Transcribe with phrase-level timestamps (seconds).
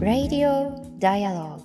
[0.00, 1.62] Radio Dialogue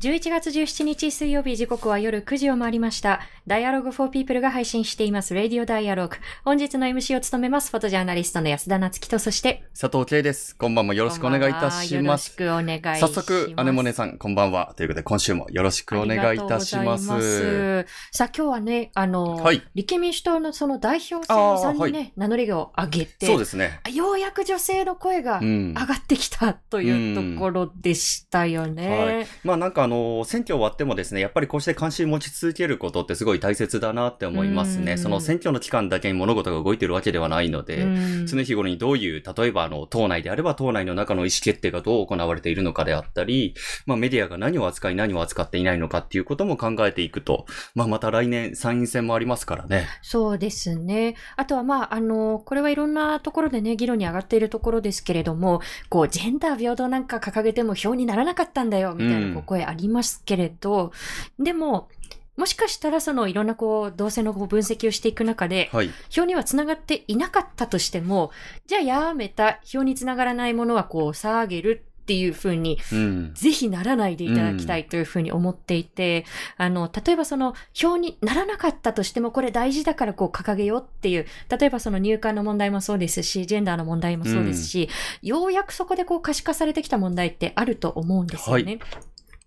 [0.00, 3.20] 11月17日水曜日時刻は夜9時を回りました。
[3.44, 6.12] Dialogue for People が配信しています Radio Dialogue。
[6.44, 10.54] 本日の MC を務めますフォトジャーナリストの安田夏樹と、そして佐藤慶です。
[10.54, 11.94] こんばんもよろしくお願いいたします。
[11.94, 13.00] よろしくお願いします。
[13.00, 14.74] 早速、姉もねさん、こんばんは。
[14.76, 17.08] ということで、今週もよろしくお願いいたします。
[17.08, 23.80] ますさあ、今日はね、あの、はい、立憲民主党のその代表選さんにね、はい、名乗りを上げて、そうですね。
[23.92, 28.86] ようやく女性の声が上がってきたというところでしたよね。
[28.86, 34.96] うんはい、まあなんかあの、選挙終わってもですね、やっぱりこうして関心持ち続けることってすごい大切だなって思いますね。
[34.96, 37.86] その選挙の期間だけに物事が動いてるわけではないので、
[38.26, 43.54] 常日頃にどういう、例えばあの、党内であれば党内の中の意思決定がどう行われているのかであったり、
[43.86, 49.86] まあメディアが何を扱い何を扱っていないのかっていうことも考えていくと、まあまた来年参院選もありますからね。
[50.02, 51.16] そうですね。
[51.36, 60.92] あとはまあ、あの、これはいろんなところでね、議論に上がっているところですけれども、こう、ジェンダー平等なんか掲げても票にならなかったんだよ、みたいな声ありますけれど、
[61.38, 61.88] うん、でも、
[62.36, 68.30] もしかしたらそのいろんなこう、動線のこう分析をしていく中で、はい、表には繋がっていなかったとしても、
[68.66, 76.24] じゃあやめた、表に繋がらないものはこう、下げるっていうふうに、うん、ぜひならないでいただきたいというふうに思っていて、
[76.58, 84.88] うん、あの、例えばその表にならなかったとしても、これ大事だからこう掲げようっていう、例えばその入管の問題もそうですし、ジェンダーの問題もそうですし、
[85.22, 88.64] うん、ようやくそこでこう可視化されてきた問題ってあると思うんですよね。
[88.64, 88.80] はい。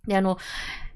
[0.07, 0.37] で、あの、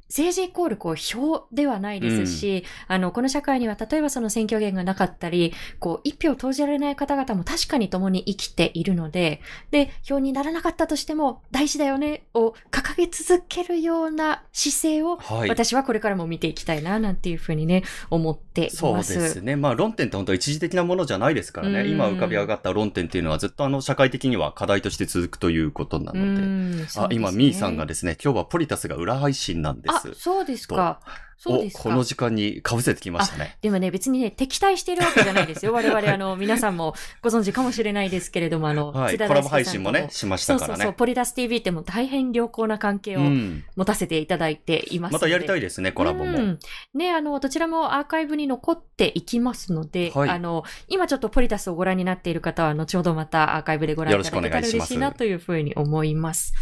[0.09, 18.77] 政治イコールこう票ではないですし、うん、あの、この社会には例えばその選挙権がなかったり、こう、一票投じられない方々も確かに共に生きているので、で、票にならなかったとしても大事だよねを掲げ続けるような姿勢を、はい、私はこれからも見ていきたいな、なんていうふうにね、思っています。
[19.13, 19.55] そうですね。
[19.55, 21.87] まあ論点って本当一時的なものじゃないですからね。
[21.87, 26.41] 今浮かび上がった論点っていうのはずっとあの社会的には課題として続くということなので。
[26.41, 29.98] でね、あ、今、ミーさんがですね、今日はポリタスが裏配信なんです。
[30.15, 31.01] そうですか。
[31.41, 31.83] そうですか。
[31.83, 33.57] この時間に被せてきましたね。
[33.61, 35.71] でもね、別にね、敵対しているわけじゃないですよ。
[35.73, 40.67] 我々、あの、皆さんもご存知かもしれないですけれども、あの、はい、コラボ配信もね、しましたからね。
[40.67, 46.37] そうそうそう、ポリダス TV っても大変良好な関係を持たせていただいています、うん、またやりたいですね、コラボも。
[46.37, 46.59] うん、
[46.93, 56.53] ね、あの、どちらもアーカイブに残っていきますので、はい、あの、今ちょっとポリダスをご覧になっている方は、後ほどまたアーカイブでご覧いただけたら嬉しいなというふうに思います。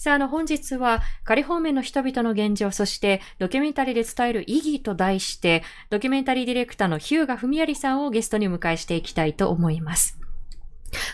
[0.00, 10.19] さあ、あの、本日は、仮方面の人々の現状、そして、ドキュメンタリーで伝える意義と題して、ドキュメンタリーディレクターの日向文有さんをゲストにお迎えしていきたいと思います。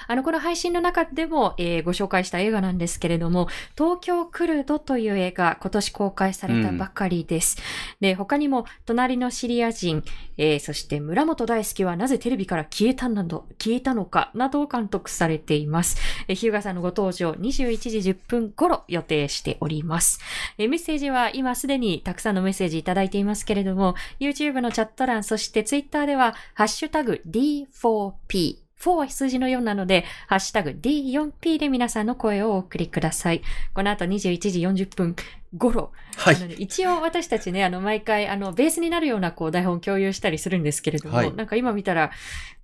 [0.09, 7.57] あの、この配信の中でも、えー、ご紹介した映画なんですけれども、東京クルドという映画、今年公開されたばかりです。
[8.01, 10.03] うん、で、他にも、隣のシリア人、
[10.37, 15.99] えー、そして村本大輔はなぜテレビから消えたなど、消えたのか、などを監督されています。
[16.29, 20.21] えー、ヒューガさんのご登場、21時10分頃予定しております。
[20.59, 33.43] えー、メッセージは今すでにたくさんのメッセージいただいていますけれども、YouTube のチャット欄、そして Twitter では、ハッシュタグ D4P 4は数字の4なので、ハッシュタグ D4P で皆さんの声をお送りください。
[33.75, 35.17] この後21時40分
[35.57, 35.93] 頃。
[36.17, 36.37] はい。
[36.59, 42.11] 一応私たちね、あの、毎回、あの、ベースになるような、こう、台本共有したりするんですけれども、はい、なんか今見たら、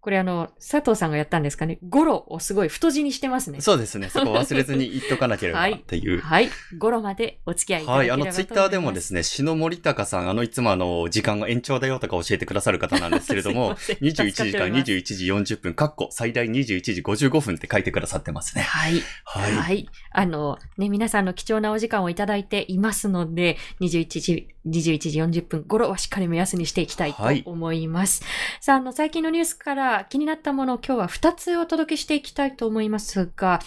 [0.02, 1.78] これあの、佐藤さんがやったんですかね。
[1.88, 3.60] ゴロをすごい太字にしてますね。
[3.60, 4.08] そうですね。
[4.08, 6.20] そこ忘れずに言っとかなければっていう。
[6.20, 6.50] はい。
[6.76, 8.36] ゴロまでお付き合いいただければと思います。
[8.36, 8.46] はい。
[8.46, 18.62] あの、ツイッターでもですね、篠森高さん、あの、いつもあの、時間が延長だよとか教えてくださる方なんですけれども、 21時から21時40分、かっこ最大21時55分って書いてくださってますね。
[18.62, 19.00] はい。
[19.24, 19.52] はい。
[19.52, 19.88] はい。
[20.10, 28.22] あの、ね、皆さんの貴重なお時間をいただいていますので、21時、21時40分頃はしっかり目安にしていきたいと思います。
[28.22, 33.60] はい、さあ、あの、最近のニュースから気になったものを今日は2つお届けしていきたいと思いますが、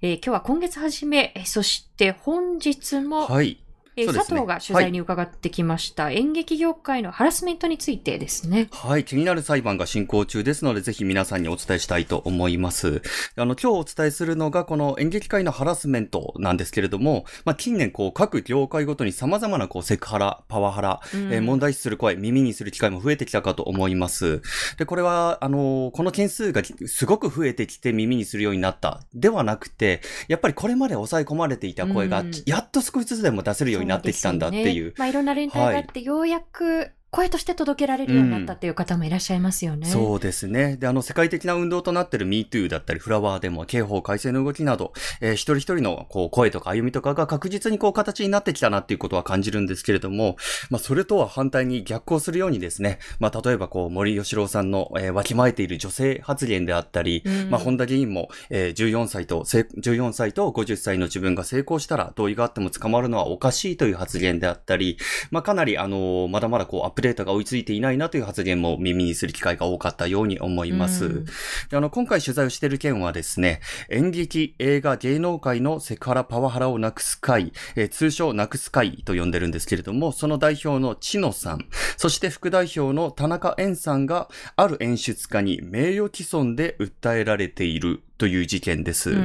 [0.00, 3.61] えー、今日は今月初め、そして本日も、はい。
[3.96, 8.68] えー、佐藤が取材に伺ってきました、はい、演劇業界のハラスメントについてですね。
[8.70, 13.02] はい、気になる裁判が進行中ですので、ぜひ皆さんにお伝えしたいと思います。
[13.36, 24.40] あの、今日お伝えするのが、この演劇界のハラスメントなんですけれども、まあ、近年、こう、各業界ごとに様々な、こう、セクハラ、パワハラ、うん、えー、問題視する声、耳にする機会も増えてきたかと思います。
[24.78, 29.02] で、これは、あの、この件数がすごく増えてきて耳にするようになった。
[29.14, 34.94] ではなくて、やっぱりこれまで抑え込まれていた声が、やっと少しずつでも出せるようになってきたんだっていう。
[34.96, 39.86] まあ、いろんな連帯があって、はい、ようやく声として届けられるようになったっていう方もいらっしゃいますよね。
[39.86, 40.78] うん、そうですね。
[40.78, 50.36] で、あの、世界的な運動となっている MeToo だったり、フラワーでも、刑法改正の動きなど、えー、一人一人の、こう、声とか歩みとかが確実にこう、形になってきたなっていうことは感じるんですけれども、
[50.70, 64.96] まあ、それとは反対に逆行するようにですね、まあ、例えばこう、森吉郎さんの、えー、わきまえている女性発言であったり、うん、まあ、本田議員も、えー、14歳と、14歳と50歳の自分が成功したら、同意があっても捕まるのはおかしいという発言であったり、
[65.30, 71.04] まあ、かなり、あのまだまだこう、アップデートが追いついていないなという発言も耳にする機会が多かったように思います。
[71.04, 71.26] うん、
[71.72, 73.60] あの、今回取材をしている件はですね、
[73.90, 81.66] 演劇、映画、芸能界のセクハラ、パワハラをなくす会、えー、通称なくす会と呼んでるんですけれども、その代表の千野さん、
[81.98, 89.16] そして副代表の田中円さんが、ある演出家に名誉毀損で訴えられているという事件です。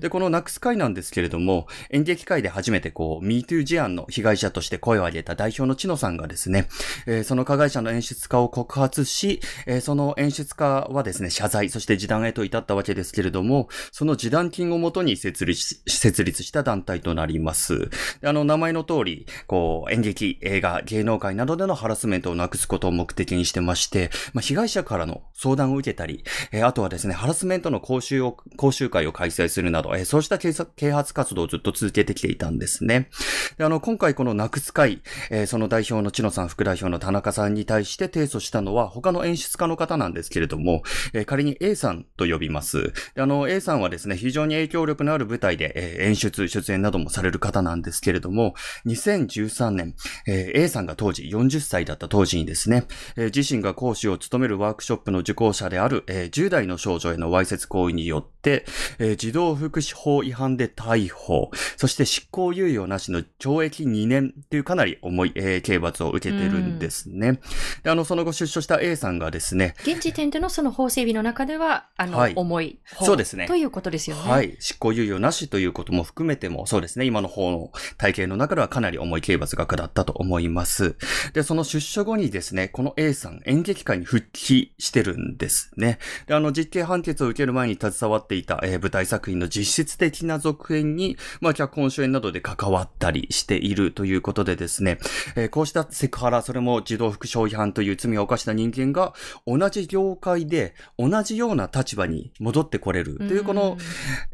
[0.00, 6.66] で、このなくす会なんですけれども、演劇界で初めてこう、MeToo 事案の被害者として声を上げた代表の千野さんがですね、
[7.04, 17.90] えー、その加害者の演出家を告発し、えー、その演出家はですね、謝罪、そして示談へと至ったわけですけれども、その示談金をもとに設立設立した団体となります。
[18.24, 30.52] あの、名前の通り、こう、演劇、映画、芸能界などでのハラスメントをなくすことを目的にしてまして、まあ、被害者からの相談を受けたり、えー、あとはですね、ハラスメントの講習を講習会を開催するなど、えー、そうした啓
[30.92, 33.08] 発活動をずっと続けてきていたんですね。
[33.56, 40.82] であの、今回このなくす会、えー、その代表の千野さん、副代表の田中さんに対して提訴したのは他の演出家の方なんですけれども、
[41.12, 42.92] えー、仮に A さんと呼びます。
[43.14, 48.54] であの、A さんはですね、非常に影響力のある舞台で、えー、演出、出演などもされる方なんですけれども、
[48.86, 49.94] 2013年、
[50.26, 52.86] えー、A さんが当時40歳だった当時にですね、
[53.16, 58.64] えー、自身が講師を務めるワークショップの受講者である、えー、10代の少女へのわいせつ行為によって、
[58.98, 67.40] えー、児童福祉法違反で逮捕、そして執行猶予なしの懲役2年というかなり重い、えー、刑罰を受けてるんですね。
[67.82, 73.46] で、あの、その後出所した A さんがですね、現時点でのその法整備の中では、あの、はい、重いそうですね。
[73.46, 74.22] ということですよね。
[74.22, 74.56] はい。
[74.60, 77.04] 執行猶予なしということも含めても、そうですね。
[77.04, 80.96] 今の法の体系の中ではかなり重い刑罰が下ったと思います。
[81.32, 85.98] で、その出所後にですね、この A さん、演劇界に復帰してるんですね。
[86.26, 94.98] で、あの、実刑判決を受ける前に携わっていた、えー、舞台作品の実質的な続編に、まあ、脚本主演などで関わったりしているということでですね、
[95.36, 99.14] えー、こうしたセクハラ、それも児童福祉法違反という罪を犯した人間が、
[99.46, 103.18] 同じ業界で同じような立場に戻ってこれる。
[103.18, 103.78] という、この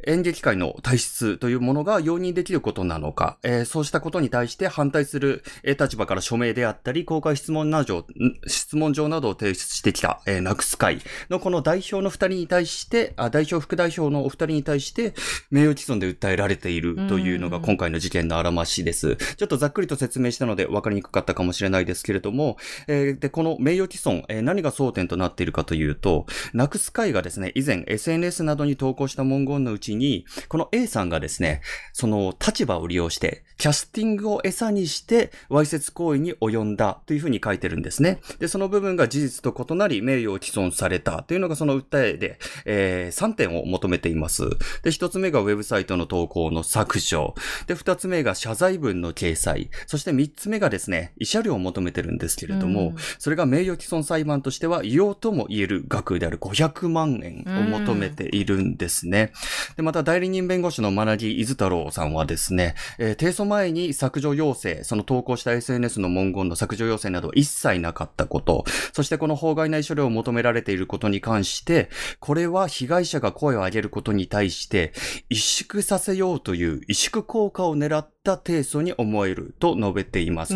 [0.06, 8.06] 演劇界の体質というものが容認できることなのか、えー、そうしたことに対して反対する、えー、立場から署名であったり、公開質問など、
[8.46, 11.00] 質問状などを提出してきた、えー、ナクス会
[11.30, 15.14] のこの代表の二人に対して、あ代表副代表のお二人に対して、
[15.50, 19.16] 名誉毀損で訴えられているというのが今回の事件のあらましです。
[19.16, 31.62] ちょっとざっくりと説明したので分かりにくかったかもしれないですけれども、えー、で、この名誉毀損、えー、何が争点となっているかというと、ナクス会がですね、以前 SNS などに投稿した文言のうちに、この A さんがですね、
[31.92, 38.20] その立場を利用して、キャスティングを餌にして、わいせつ行為に及んだというふうに書いてるんですね。
[38.38, 44.48] で、その部分が事実と異なり、名誉を毀損されたというのがその訴えで、えー、3点を求めています。
[44.82, 47.34] で、1つ目がウェブサイトの投稿の削除。
[47.66, 49.70] で、2つ目が謝罪文の掲載。
[49.86, 59.32] そして3つ目がですね、慰謝料を求めてるんですけれども、それが名誉毀損裁判としては、異様とも言える額である500万円を求めているんですね。
[59.76, 71.88] で、また代理人弁護士のマナギ伊豆太郎さんはですね、えー、提訴前に削除要請、その投稿した SNS の文言の削除要請など一切なかったこと、そしてこの法外な慰謝料を求められていることに関して、
[72.20, 74.92] これは被害者が声を上げることに対して、
[75.30, 80.54] 萎縮させようという萎縮効果を狙った提訴に思えると述べています。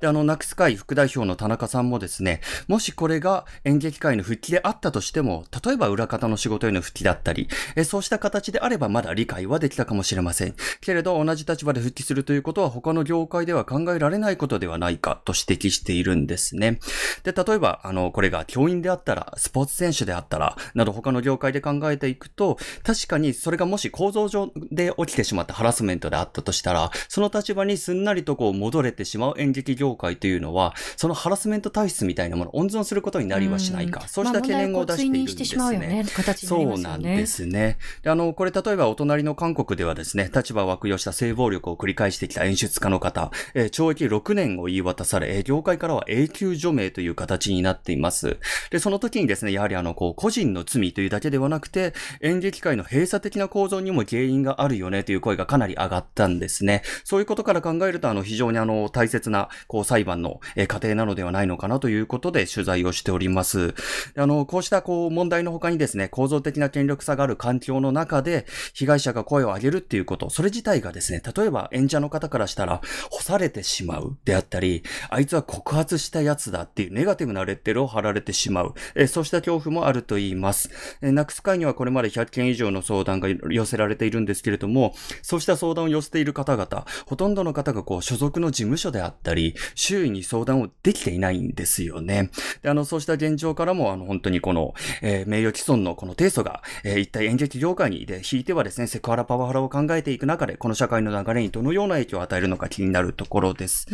[0.00, 10.54] で、あの、ナクス会副代表の田中さんもですね、もしこれが演劇界の復帰であったとしても、例えば裏方の仕事への復帰だったり、えそうした形であればまだ理解はできたかもしれません。
[10.80, 16.78] けれど、同じ立場で復帰するということは他の業界では考えられないことではないかと指摘しているんですね。
[17.24, 35.78] で、例えば、あの、これが教員であったら、スポーツ選手であったら、など他の業界で考えていくと、確かにそれがもし構造上で起きてしまったハラスメントであったとしたら、その立場にすんなりとこう戻れてしまう演劇業界というのは、そのハラスメント体質みたいなものを温存することになりはしないか、そうした懸念を出しているんですね。
[35.78, 36.04] ね
[36.36, 37.78] そうなんですね。
[38.02, 48.38] であの、これ例えばお隣の韓国ではですね、立場を悪用した性暴力を繰り返してきた演出家の方、えー、懲役6年を言い渡され、業界からは永久除名という形になっています。
[48.70, 56.82] で、その時にですね、やはりあの、こう、個人の罪というだけでではなくて、演劇界の閉鎖的な構造にも原因があるよねという声がかなり上がったんですね。
[57.04, 63.74] そういうことから考えると、あの、非常にあの、大切な、こう、裁判の、えー、過程なのではないのかなということで取材をしております。
[64.16, 72.80] あの、こうした、こう、問題の他にですね、構造的な権力差がある環境の中で、被害者が声を上げるっていうこと、それ自体がですね、例えば演者の方からしたら、
[73.10, 80.70] 干されてしまうであったり、あいつは告発したやつだっていうネガティブなレッテルを貼られてしまう、えー、そうした恐怖もあると言います。
[81.02, 92.30] えー、クス会にはこれまで100件以上の相談が寄せられているんですけれども、そうした相談を寄せている方々、ほとんどの方がこう、所属の事務所であったり、周囲に相談をできていないんですよね。
[92.62, 103.86] で、あの、そうした現状からも、あの、本当にこの、えー、名誉毀損のこの提訴が、えー、一体演劇業界にで、引いてはですね、セクハラパワハラを考えていく中で、この社会の流れにどのような影響を与えるのか気になるところです。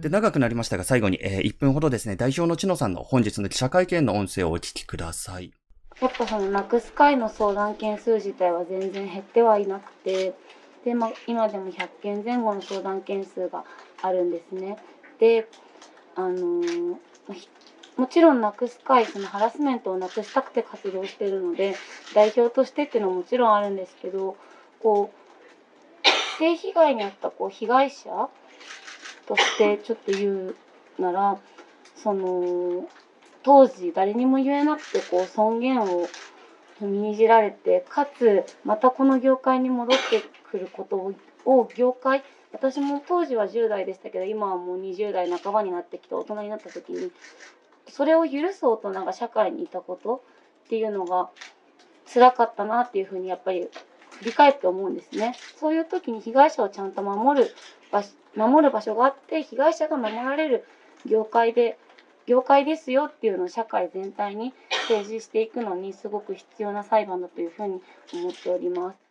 [0.00, 5.52] で、長くなりましたが、最後に、えー、1分ほどですね、代表の知野さんの本日の記者会見の音声をお聞きください。
[6.00, 10.34] やっぱそのなくす会の相談件数自体は全然減ってはいなくて、
[10.84, 13.64] で、まあ、今でも100件前後の相談件数が
[14.02, 14.76] あるんですね。
[15.18, 15.48] で、
[16.16, 16.96] あのー、
[17.96, 21.76] もちろんなくす会、そのハラスメントをなくしたくて活動してるので、
[22.12, 24.36] 代表としてっていうのはもちろんあるんですけど、
[24.82, 25.10] こ
[26.04, 26.08] う、
[26.38, 28.28] 性被害に遭ったこう被害者
[29.26, 30.56] としてちょっと言う
[30.98, 31.38] なら、
[31.94, 32.88] その、
[33.44, 36.08] 当時誰にも言えなくてこう尊厳を
[36.80, 41.14] 踏みにじられてかつまたこの業界に戻ってくること
[41.48, 47.12] を業界私も当時は10代でしたけど今はもう20代半ばになってきて大人になった時に
[47.88, 50.24] それを許す大人が社会にいたこと
[50.64, 51.28] っていうのが
[52.12, 53.68] 辛かったなっていうふうにやっぱり
[54.18, 55.34] 振り返って思うんですね。
[55.58, 57.50] そういう時に被害者をちゃんと守る
[57.90, 58.02] 場
[58.34, 60.64] 守る場所があって被害者が守られる
[61.06, 61.78] 業界で
[62.26, 64.54] 業界ですよっていうのを社会全体に
[64.88, 69.03] 提示していくのにすごく必要な裁判だというふうに思っております。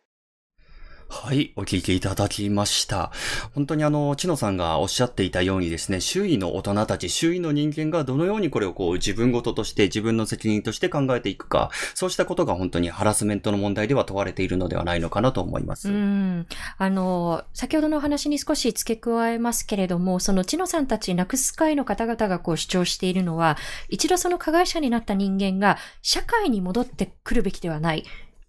[1.14, 3.12] はい、お聞きいただきました。
[3.54, 15.88] 本当にあの、千野さんがおっしゃっていたようにですね、周囲の大人たち、周囲の人間がどのようにこれをこう自分事として自分の責任として考えていくか、そうしたことが本当にハラスメントの問題では問われているのではないのかなと思います。
[15.90, 16.48] うん。
[16.80, 28.04] あの、先ほどのお話に少し付け加えますけれども、その千野さんたちなくす会の方々がこう主張しているのは、一度その加害者になった人間が社会に戻ってくるべきではない。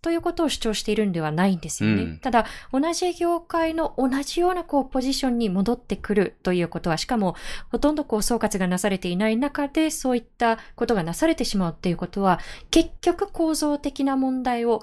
[0.04, 2.02] ということを主張しているんではないんですよね。
[2.02, 7.37] うん、ただ、同じ業界の同じようなこうポジションに戻ってくるということは、しかも
[7.73, 12.38] ほとんどこう総括がなされていない中でそういったことがなされてしまうっていうことは、
[12.70, 14.82] 結局構造的な問題を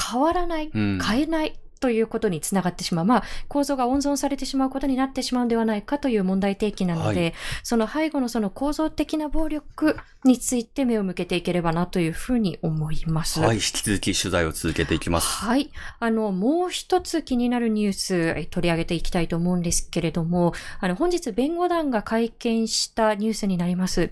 [0.00, 3.04] 変わらない、変えないということにつながってしまう。
[3.06, 13.40] まあ、構造が温存されてしまうことになってしまうんではないかという問題提起なので、はい、その背後のその構造的な暴力について目を向けていければなというふうに思います。
[13.40, 15.26] はい、引き続き取材を続けていきます。
[15.26, 15.70] はい。
[15.98, 24.10] あの、もう一つ気になるニュース取り上げていきたいと思うんですけれども、あの、本日弁護団が会見したニュースになります。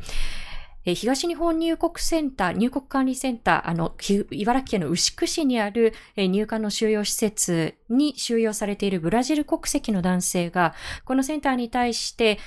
[0.89, 3.95] え東日本入国センター、入国管理センター、あの、
[4.31, 12.39] 茨城県の牛久市にある、え入管の収容施設に収容されているブラジル国籍の男性が、このセンターに対して、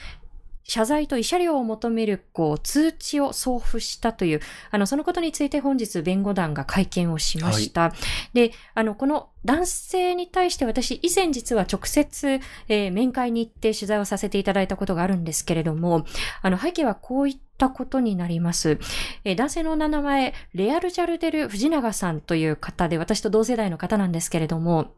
[0.71, 7.81] 謝罪と慰謝料を求める、こう、通知を送付したという、あの、そのことについて本日弁護団が会見をしました。
[7.81, 7.93] はい、
[8.33, 16.05] で、あの、この男性に対して私、以前実は直接、えー、面会に行って取材をさせていただいたことがあるんですけれども、
[16.41, 18.79] あの、背景はこういったことになります。
[19.25, 24.93] えー、男性の名前、レアル・ジャルデル・藤永さんという方で、私と同世代の方なんですけれども、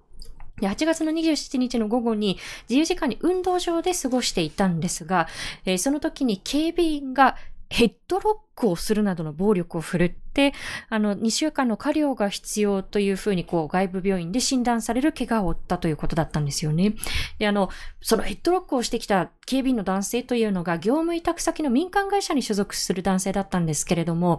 [0.60, 2.38] で、8月の27日の午後に
[2.70, 5.28] 自由時間に運動場で過ごしていたんですが、
[5.66, 7.36] えー、その時に警備員が
[7.74, 10.54] ヘッドロックをするなどの暴力を振るって、
[10.90, 16.94] あの、2週間の過料が必要というふうに、こう、外部病院で診断される怪我を負ったということだったんですよね。
[17.40, 17.70] で、あの、
[18.00, 24.38] そのヘッドロックをしてきた警備員の男性というのが、業務委託先の民間会社に所属する男性だったんですけれども、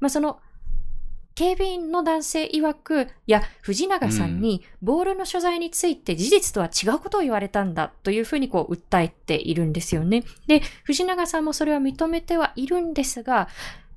[0.00, 0.40] まあ、その、
[1.34, 10.24] 警備員の男性曰く、いや、藤永さんにボールの所在について事実とは違うことを言われたんだというふうにこう訴えているんですよね。
[10.46, 13.48] で、藤永さんもそれは認めてはいるんですが、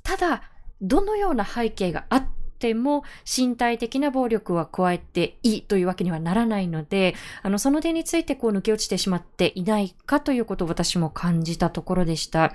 [0.04, 0.44] ただ、
[0.82, 2.27] どのような背景があっ
[2.60, 12.54] ても身体的な暴力は加えていいというわけにはならないので、あの、その点についてこう抜け落ちてしまっていないかということを私も感じたところでした。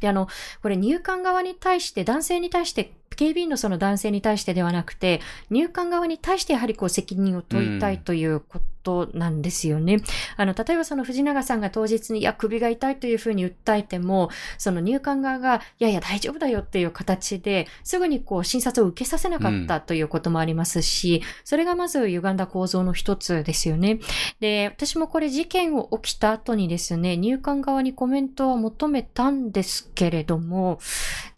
[0.00, 0.28] で、あの、
[0.62, 9.98] これ入管側に対して、男性に対して警備員のその男性に対してではなくて、入管側に対してやはりこう責任を問いたいということなんですよね。
[10.36, 24.00] あの、例えばその藤永さんが当日に、いや、首が痛いというふうに訴えても、その入管側が、いやいや、大丈夫だよっていう形で、すぐにこう、診察を受けさせなかったということもありますし、うん、それがまず歪んだ構造の一つですよね。
[24.40, 30.78] で、私もこれ事件を起きた後にですね、入管側にコメントを求めたんですけれども、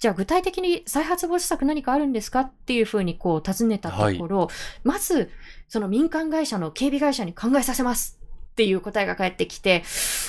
[0.02, 4.49] じゃあ具体的に再発防止策何かあるんですかっていうふうにこう尋ねたところ、はい、
[4.82, 5.30] まず、
[5.68, 8.18] その民間会社の警備会社に考えさせます
[8.50, 9.85] っていう答えが返ってきて、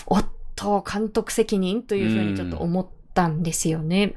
[0.06, 4.13] おっと、監督責任というふうにちょっと思ったんですよね。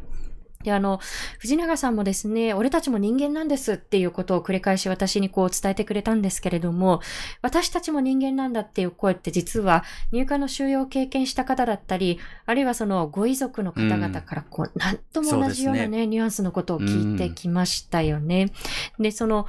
[0.67, 0.99] で、あの、
[1.39, 7.01] 藤永さんもですね、俺たちも人間なんですっていうことを繰り返し私にこう伝えてくれたんですけれども、
[7.41, 18.51] 私たちも人間なんだっていう声って実は入管の収容を経験した方だったり、あるいはそのご遺族の方々からこう、なんとも同じようなね、ねニュアンスのことを聞いてきましたよね。
[18.99, 19.47] で、その、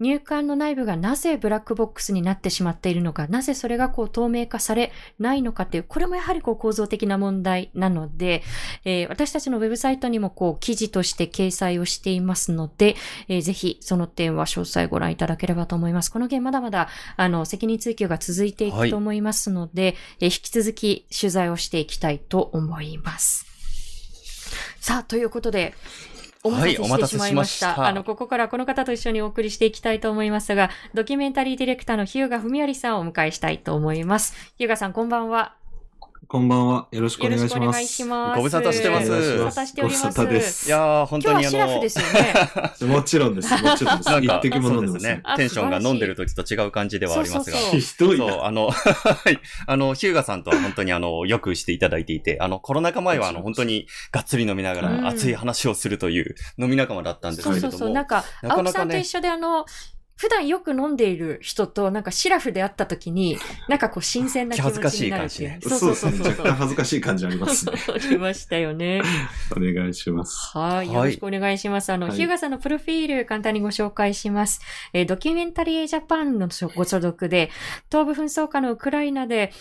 [0.00, 8.42] 入管の内部がなぜブラックボックスになってしまっているのか、なぜそれがこう透明化されないのかっていう、これもやはりこう構造的な問題なので、
[8.84, 12.96] えー、私たちのウェブサイトにもこう記事として掲載をしていますので、
[13.28, 16.10] えー、ぜひその点は詳細ご覧いただければと思います。
[16.10, 23.46] この件まだまだあの責任追及が続いていくと思いますので、はい、えー、引き続き取材をしていきたいと思います。
[24.80, 25.74] さあ、ということで、
[26.42, 27.68] お待たせしてしまいました。
[27.68, 34.52] はい、したあの、ここからこの方と一緒にお送りしていきたいと思いますが、ドキュメンタリーディレクターの日向文有さんをお迎えしたいと思います。
[34.56, 35.59] 日向さん、こんばんは。
[36.30, 36.86] こんばんは。
[36.92, 37.54] よろしくお願いします。
[37.56, 38.36] よろしくお願いします。
[38.36, 39.08] ご無沙汰してます。
[39.08, 40.28] ご無沙汰しております。
[40.28, 40.68] です。
[40.68, 42.86] いや本当にあの、ですよね。
[42.86, 43.50] もちろんです。
[43.50, 44.08] もちろんです。
[44.08, 45.22] なんか、一滴も飲んでますね。
[45.36, 47.56] テンションが飲んでる時と違う感じではありますが。
[47.56, 49.40] ひどいそう、あの、はい。
[49.66, 57.72] あの、ヒューガさんとは本当にあの、よくしていただいていて、あの、コロナ禍前はあの、本当にがっつり飲みながら熱い話をするという飲み仲間だったんですけれども。
[57.72, 57.92] そうそうそう。
[57.92, 59.64] なんか、青木さんと一緒であの、
[60.20, 65.50] 普段よく飲んでいる人と、なんかシラフで会った時に、なんかこう新鮮な気持ちになるっていう。
[65.50, 65.78] 恥ずかしい感じね。
[65.80, 67.72] そうそうそう若干恥ずかしい感じありますね。
[67.88, 69.00] ありましたよね。
[69.56, 70.58] お願いします。
[70.58, 70.92] はい。
[70.92, 71.90] よろしくお願いします。
[71.90, 74.60] あの、はい、ヒューガさんのプロフィール簡単にご紹介します。
[74.92, 77.50] えー、ドキュメンタリージャパンのご所属で、
[77.90, 79.54] 東部紛争下のウクライナで、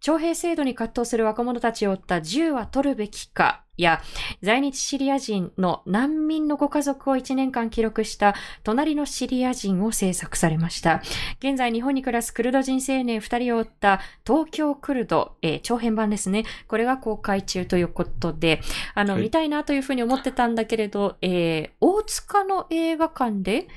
[0.00, 4.02] 徴兵制度に葛藤する若者たちを追った銃は取るべきかや、
[4.42, 11.02] 在日シリア人の難民のご家族を1年間記録した隣のシリア人を制作されました。
[11.38, 16.44] 現在日本に暮らすクルド人青年2人を追った東京クルド、えー、長編版ですね。
[16.68, 18.60] これが公開中ということで、
[18.94, 23.68] あの、はい、見たいなというふうに思ってたんだけれど、えー、大塚の映画館で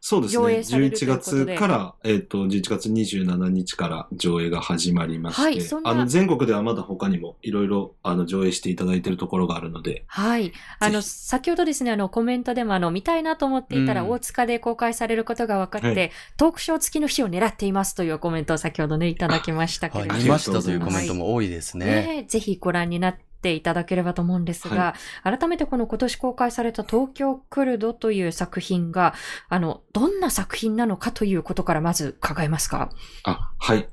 [0.00, 0.44] そうですね。
[0.86, 10.04] 11月から、えっ、ー、と、11月27日から上映が始まりまして、はい、あの、全国ではまだ他にもいろいろ、あの、上映していただいているところがあるので。
[10.06, 10.52] はい。
[10.78, 20.14] あの、先ほどですね、あの、コメントでも、あの、見たいなと思っていたら、大塚で公開されることが分かって、はい、トークショー付きの日を狙っていますというコメントを先ほどね、いただきましたけれども。
[20.14, 21.86] はい、見ましたというコメントも多いですね。
[21.86, 29.14] ねぜひご覧になってていただければと思うんですが、はい、改めてこの今年公開された東京クルドという作品が、
[29.48, 32.90] あの、どんな作品なのかということからまず伺えますか？
[33.22, 33.88] あ、はい。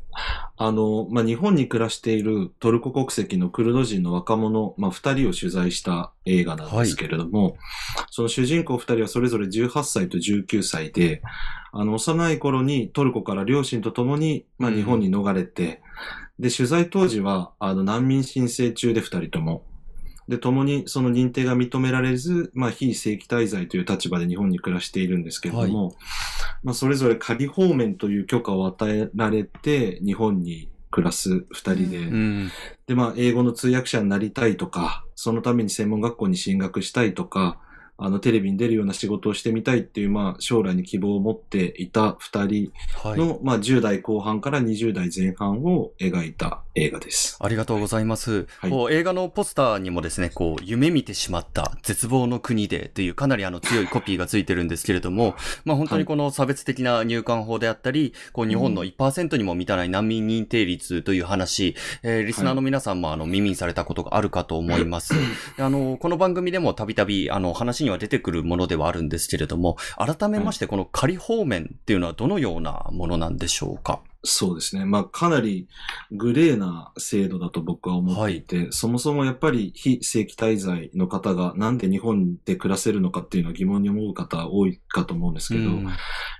[0.57, 7.55] あの、まあ、日本に暮らしているトルコ国籍のクルド人の若者、まあ、二人を取材した映画なんですけれども、はい、
[8.09, 11.21] その主人公二人はそれぞれ18歳と19歳で、
[11.73, 19.63] あの、幼い頃にトルコから両親と共に、まあ、日本に逃れて、うん、で、取材当時は、あの、難民申請中で二人とも、
[20.27, 25.95] で、共にその認定が認められず、まあ、非正規滞在という立場で日本に暮らしているんですけれども、はい、
[26.63, 32.51] まあ、それぞれ仮放免という許可を与えられて、日本に暮らす二人で、うん、
[32.87, 37.59] で、まあ、英語の通訳者になりたいとか、そのために専門学校に進学したいとか、
[37.97, 42.71] あの、テレビに出るような仕事をしてみたいっていう、まあ、将来に希望を持っていた二人
[43.03, 47.37] の、はい、まあ、10代後半から20代前半を描いた映画です。
[47.39, 48.47] ありがとうございます。
[48.59, 65.13] はい、こう映画のポスターにもですね、こう、夢見てしまった絶望の国でというかなりあの強いコピーがついてるんですけれども、まあ本当にこの差別的な入管法であったり、こう日本の1%にも満たない難民認定率という話、えー、リスナーの皆さんもあの耳にされたことがあるかと思います。
[65.57, 74.85] あの、この番組でもたびたびあの話には出てくるものではあるんですけれども、改めましてこの仮方面っていうのはどのようなものなんでしょうか、そうですね。
[74.85, 75.67] まあ、かなり
[76.11, 85.87] グレーな制度だと僕は思っていて、はい、そもそもやっぱり非正規滞在の方がなんで日本で暮らせるのかっていうのは疑問に思う方多いかと思うんですけど、うん、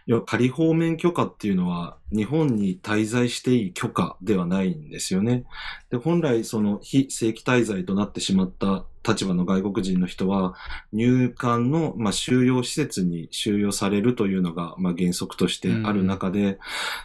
[0.08, 5.46] 要は仮放免許可っていうのは日本に滞在していい許可ではないんですよね。
[5.90, 10.56] で、本来その非正規滞在となってしまった立場の外国人の人は、
[10.92, 16.58] 入管の、まあ、収容施設に収容されるというのが、まあ、原則としてある中で、うん、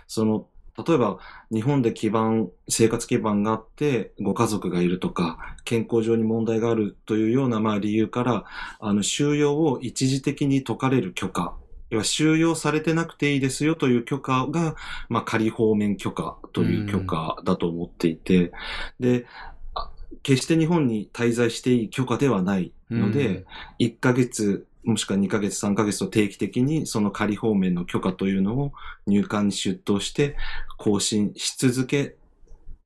[0.08, 0.46] その
[0.86, 1.18] 例えば、
[1.52, 8.44] 日本で基盤、生活基盤があって、ご家族がいるとか、健康上に問題があるというような、まあ理由から、
[8.80, 11.54] あの、収容を一時的に解かれる許可。
[11.90, 14.76] 要は収容されてなくていいですよという許可が、
[15.08, 18.52] まあ仮放免許可という許可だと思っていて、
[19.00, 19.26] で、
[20.22, 23.44] 決して日本に滞在していい許可ではないので、
[23.78, 28.72] 1ヶ月もしくは2ヶ月、3ヶ月と定期的にその仮放免の許可というのを
[29.06, 30.36] 入管に出頭して
[30.78, 32.16] 更新し続け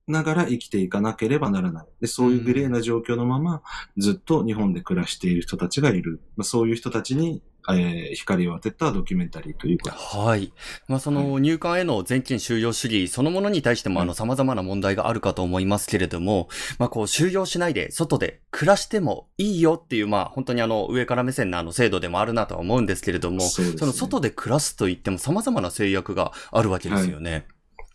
[0.07, 1.85] ながら生きていかなければならない。
[2.01, 3.61] で、そういうグレーな状況のまま
[3.97, 6.21] ずっと日本で暮らしている人たちがいる。
[6.35, 7.41] まあ、そういう人たちに
[7.73, 10.53] えー、光を当てたドキュメンタリーということはい。
[10.87, 16.47] まあ、その入管への全権収容主義そのものに対しても、あの、様々な問題があるかと思いますけれども、
[16.77, 27.31] まあ、こう、収容しないで、外で暮らしてもいいよっていう、まあ、本当にあの、上から目線のあの、制度でもあるなとは思うんですけれども、そ、ね,、の外で暮らすといっても様々な制約があるわけですよね。
[27.31, 27.45] はい、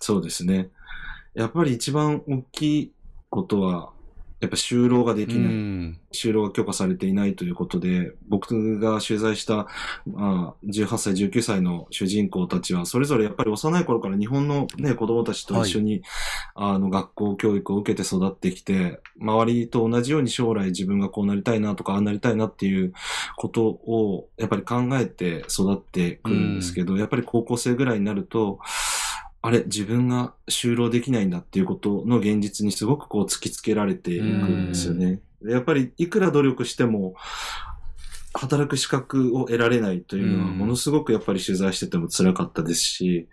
[0.01, 0.71] そうですね。
[1.35, 2.93] やっぱり一番大きい
[3.29, 3.93] ことは、
[4.41, 5.53] やっぱ就労ができない。
[6.13, 9.69] 就労が許可されていないということで、僕が取材した、
[10.07, 16.03] まあ、18歳、19歳の主人公たちは、それぞれやっぱり幼い頃から日本のね、子供たちと一緒に、はい、
[16.75, 22.95] あの、学校教育を受けて育ってきて、周りと同じように将来自分がこうなりたいなとか、ああなりたいなっていう
[23.37, 28.59] ことを、やっぱり考えて育ってくるんですけど、やっぱり高校生ぐらいになると、
[29.43, 35.21] あれ、自分が就労できないんだっていうことの現実にすごくこう突きつけられていくんですよね。
[35.45, 37.15] やっぱりいくら努力しても、
[38.33, 43.29] 働く資格を得られないというのは、ものすごくやっぱり取材してても辛かったですし、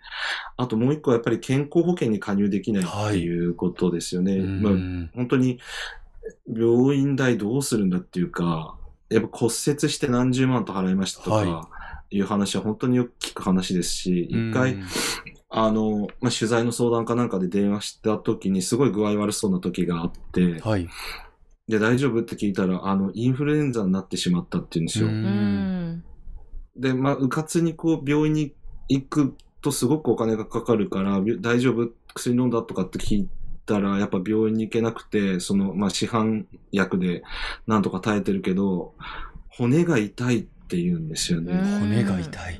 [0.56, 4.38] あともう一個はやっぱり健康保険に加入できないっていうことですよね。
[4.38, 4.72] はい、まあ、
[5.14, 5.60] 本当に
[6.52, 8.76] 病院代どうするんだっていうか、
[9.08, 9.52] やっぱ骨折
[9.88, 11.68] して何十万と払いましたとか、
[12.10, 12.20] い。
[12.20, 14.78] う話は本当によく聞く話ですし、一回、
[15.50, 20.88] あの、まあ、取材の相談かなんかで電話した時にすごい具合悪そうな時があって、はい。
[21.68, 25.08] で、大丈夫って聞いたら、あの、インフルエンザになってしまったって言うんですよ。
[26.76, 28.54] で、まあ、うかつにこう、病院に
[28.88, 31.90] 行くとすごくお金がかかるから、大丈夫？
[32.14, 33.28] 薬飲んだとかって聞い
[33.66, 37.22] たら、やっぱ病院に行けなくて、その、まあ、市販薬で
[37.66, 38.94] なんとか耐えてるけど、
[39.48, 41.52] 骨が痛いって言うんですよね。
[41.80, 42.58] 骨が痛い。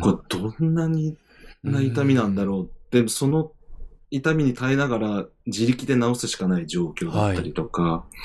[0.00, 1.16] これどんなに
[1.62, 2.70] な痛みなんだろう。
[2.90, 3.52] で、その
[4.10, 8.16] 痛みに耐えながら自力で治すしかない状況だったりとか、はい、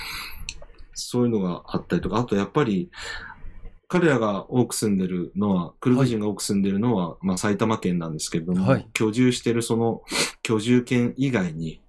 [0.93, 2.91] そういうのがあったりとか、あとやっぱり、
[3.89, 10.01] 彼らが多く住んでるのは、クルド人が多く住んでるのは、はい、まあ埼玉県なんですけれども、はい、居住してるその
[10.43, 11.81] 居住権以外に、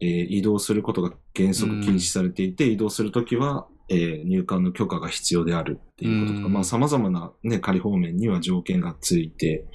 [0.00, 9.66] えー、移動することが原則禁止されていて、移動するときは、えー、入管の許可が必要であるっていうこととか、まあ様々なね、仮方面には条件がついて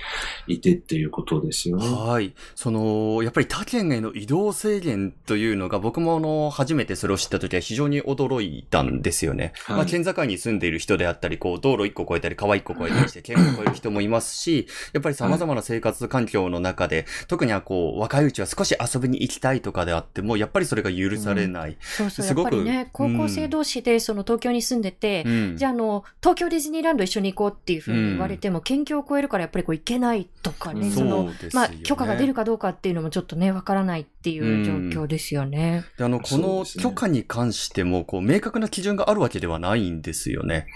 [0.48, 1.88] いてっていうことですよね。
[1.88, 2.34] はい。
[2.56, 9.54] その、やっぱり他県への移動制限というのが僕もあの、初めてそれを知った時は非常に驚いたんですよね。
[9.66, 21.72] はい、まあ県境に住んでいる人であったり、こう道路一個越えたり川一個越えたりして県を越える人もいますし、やっぱり様々な生活環境の中で、はい、特にはこう若いうちは少し遊びに行きたいとかであっても、やっぱりそれが許されない。
[21.72, 22.56] うん、そうそう、すごく。
[22.64, 35.86] ね、高校生同士でその東京に住んでて、うん、じゃああの、東京ディズニーランド一緒に行こうっていうふうに言われても、うん、県境を越えるからやっぱりこう行けないとかね、その、まあ、許可が出るかどうかっていうのもちょっとね、わからないっていう状況ですよね。
[35.98, 40.68] で、あの、この許可に関しても、こう、明確な基準があるわけではないんですよね。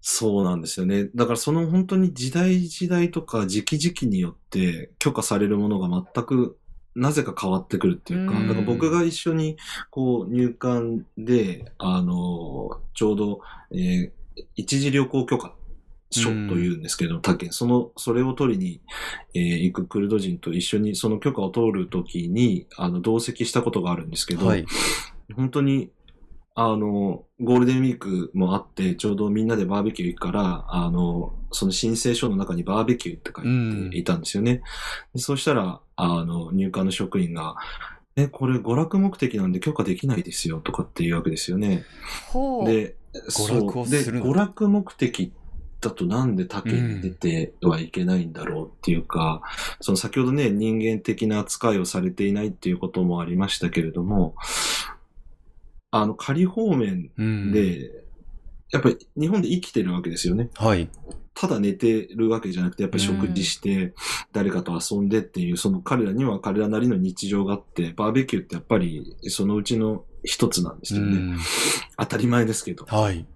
[0.00, 1.10] そうなんですよね。
[1.14, 6.56] だからその本当に時代時代とか時期時期によって許可されるものが全く
[6.94, 9.58] なぜか変わってくるっていうか、だから僕が一緒に
[9.90, 14.10] こう入管で、あの、ちょうど、えー、
[14.54, 15.54] 一時旅行許可
[16.10, 18.80] 書というんですけど、他県、その、それを取りに、
[19.34, 24.64] えー、行くクルド人と一緒にその許可を取るときに、あの、同席したことがあるんですけど、はい、
[25.34, 25.90] 本当に、
[26.54, 34.62] あの、ゴールデンウィークもあって、ちょうどみんなでバーベキュー行くから、あの、その申請書の中にバーベキューって書いていたんですよね。
[35.14, 37.54] うん、そうしたら、あの、入管の職員が、
[38.16, 41.84] え、これ娯楽目的なんで許可できないですよとかっていうわけですよね。
[42.66, 42.96] で、
[43.28, 45.30] 娯楽をするで、娯楽目的っ
[45.80, 54.34] だとなんで他県に出てはいけないんだろうっていうか、うん、その先ほどね、人間的な扱いをされていないっていうこともありましたけれども、
[55.90, 57.54] あの、仮方面で、うん、
[58.70, 60.50] やっぱり日本で生きてるわけですよね。
[60.54, 60.88] はい。
[61.34, 63.94] ただ寝てるわけじゃなくて、やっぱり食事して、
[64.32, 71.36] 誰かと遊んでっていう、その彼らには彼らなりの日常があって、バーベキューってやっぱりそのうちの一つなんですよね。
[71.96, 72.84] 当たり前ですけど。
[72.84, 73.26] はい。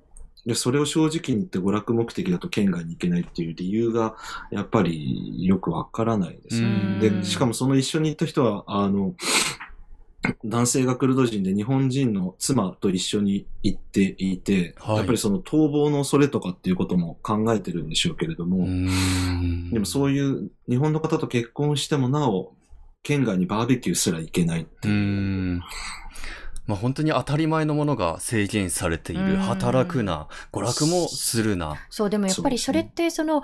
[0.44, 4.16] で、それを正直に言って娯楽目的だと県外に行けないっていう理由が、
[4.50, 7.10] やっぱりよくわからないですよね。
[7.10, 9.14] で、しかもその一緒に行った人は、あの、
[10.44, 18.66] 男性がクルド人で日本人の妻と一緒に行っていて、はい、やっぱりその逃亡の恐れとかっていうことも考えてるんでしょうけれども、
[19.72, 22.52] でもそういう日本の方と結婚してもなお、
[23.02, 25.60] 県外にバーベキューすら行けないっていう。
[26.66, 29.36] うまあ、本当に当たり前のものが制限されている。
[29.36, 31.76] 働くな、娯楽もするな。
[31.90, 33.42] そう、でもやっぱりそれってその、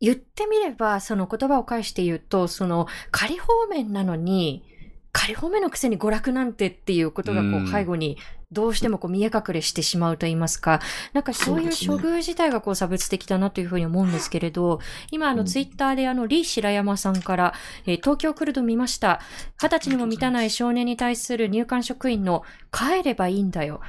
[0.00, 4.64] 言ってみれば、その言葉を返して言うと、その仮方面なのに、
[5.12, 8.16] 仮褒めのくせに娯楽なんてっていうことがこう背後に
[8.52, 10.80] どうしてもこう見え隠れしてしまうと言いますか、
[11.12, 14.80] なんかそういう処遇自体がこう差別的だなというふうに思うんですけれど、
[15.12, 17.54] 今あのツイッターであのリー白山さんから、
[17.86, 19.20] えー、東京来ると見ました。
[19.62, 22.42] 二十歳にも満たない少年に対する入管職員の
[22.72, 23.80] 帰ればいいんだよ。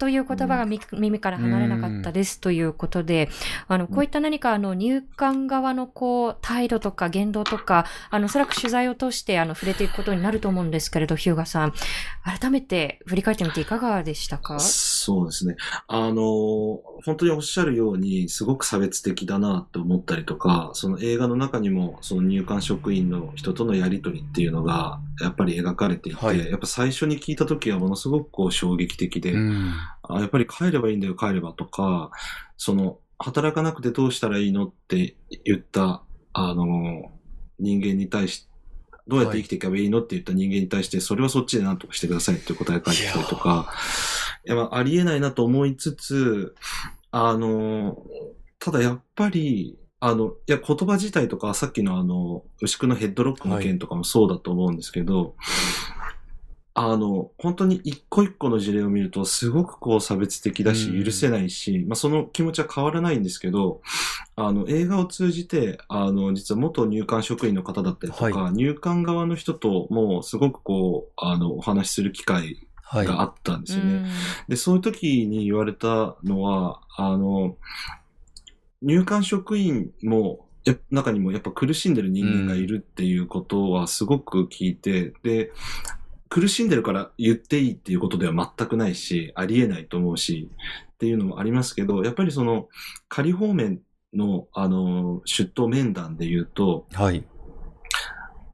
[0.00, 3.28] という言葉が耳から離れなかったですということで、
[3.68, 11.74] あの、こういった何かあの入管側のこう態度とか言動とか、あの、おそらく取材を通してあの触れていくことになると思うんですけれど、日向さん、
[12.24, 14.58] 改めて振り返ってみていかがでしたか？
[14.58, 15.56] そうですね。
[15.86, 32.10] あの、本当におっしゃるように、すごく差別的だなと思ったりとか、その映画の中にも、その入管職員の人とのやりとりっていうのが、やっぱり描かれていて、はい、やっぱ最初に聞いた時はものすごくこう衝撃的で、うんあやっぱり帰ればいいんだよ、帰ればとか、
[32.56, 37.12] その、働かなくてどうしたらいいのって言った、あの、
[37.58, 38.50] 人間に対して、
[39.08, 43.72] どうやって生きていけばいいのって言った人間に対して、それはそっちで何とかしてくださいっていう答えが返ってきたりとか、
[44.46, 44.50] い。
[44.50, 46.54] やありえないなと思いつつ、
[47.10, 48.04] あの、
[48.60, 55.99] ただやっぱり、あの、いや、言葉自体とか、さっきのあの、牛久のヘッドロックの件とかもそうだと思うんですけど、はい
[56.74, 63.82] あの、本当に一個一個の事例を見ると、すごくこう差別的だし、許せないし、まあその気持ちは変わらないんですけど、
[64.36, 74.02] あの、映画を通じて、あの、実は元入管職員の方だったりとか、はい、入管側の人ともすごくこう、あの、お話しする機会があったんですよね。
[74.02, 74.10] はい、
[74.48, 77.56] で、そういう時に言われたのは、あの、
[78.80, 80.46] 入管職員も、
[80.90, 85.52] 中にもやっぱ苦しんでる人間がいるっていうことはすごく聞いて、で、
[86.30, 90.48] 苦しんでるから言っていいっていうことでは全くないし、ありえないと思うし、
[90.92, 92.68] っていうのもありますけど、やっぱりその、
[93.08, 93.80] 仮方面
[94.14, 97.24] の、あの、出頭面談で言うと、はい。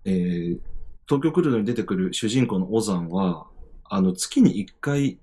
[0.06, 0.58] えー、
[1.06, 3.46] 東京来るのに出てくる主人公の小山は、
[3.84, 5.18] あの、月に一回、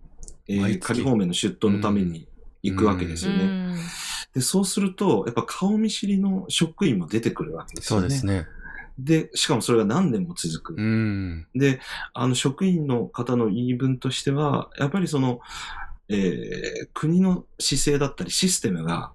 [0.48, 2.28] えー、仮方面の出頭のために
[2.62, 3.76] 行くわけですよね。
[4.36, 8.02] で、そうすると、やっぱ顔見知りの職員も出てくるわけですよね。
[8.02, 8.46] そうですね。
[8.99, 10.75] で、しかもそれが何年も続く。
[10.77, 11.79] うん、で、
[12.13, 15.39] あの職員の方の言い分としては、やっぱりその、
[16.10, 19.13] えー、国の姿勢だったりシステムが、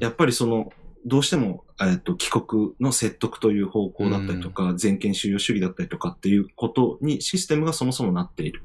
[0.00, 0.72] やっぱりその、
[1.04, 8.62] どうしても、えっと、帰国の説得という方向だったりとか、全権収容主義だったりとかっていうことにシステムがそもそもなっている。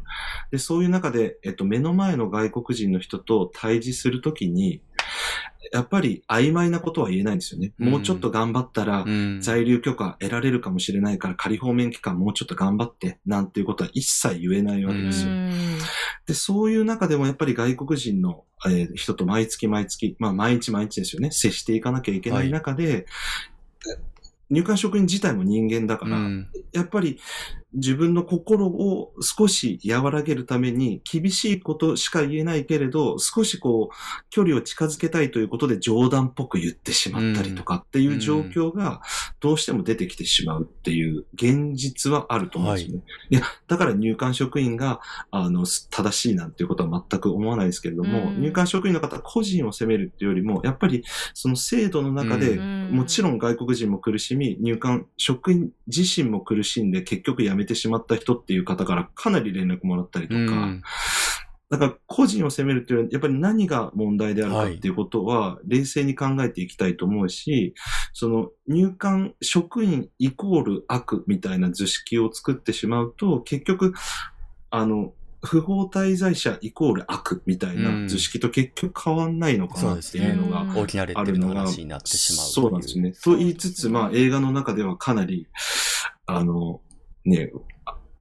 [0.51, 4.81] で、そういう中で、えっと、目の前の外国人の人と対峙するときに、
[5.71, 7.73] やっぱり曖昧なことは言えないんですよね。
[7.77, 9.05] もうちょっと頑張ったら、
[9.41, 15.31] 在留許可得られるかもしれないから、仮放免期間もうちょっと頑張って、なんていうことは一切言えないわけですよ。
[16.25, 23.05] で、そういう中でもやっぱり外国人の、えー、人と毎月毎月、まあ毎日毎日ですよね、接していかなきゃいけない中で、はい。
[24.49, 27.19] 入管職員自体も人間だから、うん、やっぱり
[27.73, 33.95] 自分の心を少し和らげるために厳しいことしか言えないけれど、少しこう、
[34.29, 39.01] 距離を近づけたいということで冗談っぽく言ってしまったりとかっていう状況が
[39.39, 43.03] どうしても出てきてしまうっていう現実はあると思うんですよね。
[43.05, 45.01] はい、いや、だから入管職員が、
[45.31, 51.03] あの、正しいなんていうことは全く思わないですけれども、入管職員の方個人を責めるっていうよりも、やっぱり
[51.33, 60.83] その制度の中で、もちろん外国人も苦しみ、入管職員自身も苦しんで結局辞めてしまった人っていう方からかなり連絡もらったりとか、うん、
[61.69, 67.73] だから個人を責めるっていうのは、やっぱり何が問題であるかっていうことは、冷静に考えていきたいと思うし、はい、
[68.13, 73.93] その入管職員イコール悪みたいな図式を作ってしまうと、結局、
[74.69, 83.11] あの、不法滞在者イコール悪みたいな図式と結局変わんないのかなっていうのが大きなレッテルの話になってしまうそうなんですね。
[83.11, 85.47] と言いつつ、まあ映画の中ではかなり、
[86.25, 86.81] あの、
[87.27, 87.51] ね、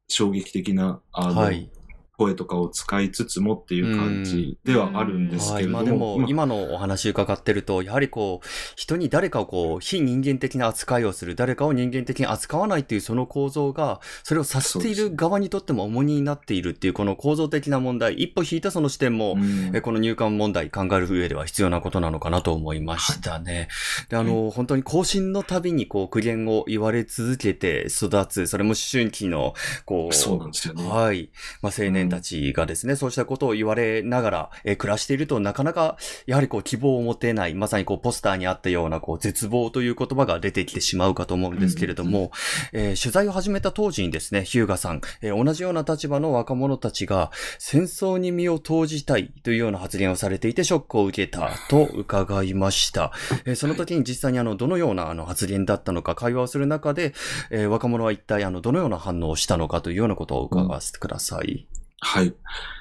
[0.09, 1.71] 衝撃的な、あの、はい、
[2.17, 5.77] 声とかを使いつつもっていう感じではあるんですけれども。
[5.77, 19.37] はい、まあでも、今のお話伺ってると、やはりこう、人に誰かをこう、非人間的な扱いをする、誰かを人間的に扱わないっていうその構造が、それをさせている側にとっても重荷になっているっていう、この構造的な問題、一歩引いたその視点も、
[19.75, 23.69] えこの入管問題考える上では必要なことなのかなと思いましたね。
[23.99, 30.89] はい、で、あの、本当に更新のたびにこう、苦言を言われ続けて育つ、それも思春期の、こう、そうなんですよね。
[30.89, 31.31] はい。
[31.63, 42.31] まあ青年たちがですね、そうしたことを言われながら、えー、暮らしているとなかなか、やはりこう希望を持てない、まさにこうポスターにあったようなこう絶望という言葉が出てきてしまうかと思うんですけれども、
[42.73, 53.13] うんえー、取材を始めた当時にですね、ヒューガさん、えー、同じような立場の若者たちが戦争に身を投じたいというような発言をされていてショックを受けたと伺いました。
[53.45, 57.15] えー、その時に実際にあの、どのようなあの発言だったのか会話をする中で、
[57.51, 61.67] えー、若者は一体あの、どのような反応をしたのかというようなことを伺わせてください。
[62.03, 62.35] うんはい。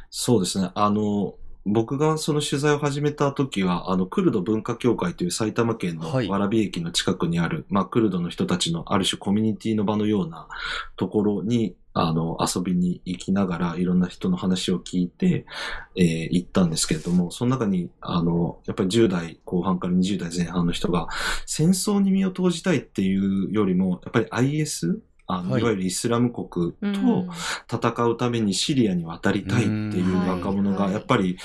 [0.09, 0.71] そうですね。
[0.75, 10.47] あの、僕がその取材を始めた時は、あの、クルド文化協会という埼玉県の蕨駅の近くにある、はい、まあ、クルドの人たちのある種コミュニティの場のような
[10.95, 15.45] ところに、あの、遊びに行きながら、いろんな人の話を聞いて、
[15.95, 21.07] えー、行ったんですけれども、その中に、あの、やっぱり10代後半から20代前半の人が、
[21.47, 24.25] 戦争に身を投じたいっていうよりも、やっぱり
[24.61, 27.27] IS あの、はい、いわゆるイスラム国と
[27.71, 31.37] 戦うためにシリアに渡りたいっていう若者が、やっぱり、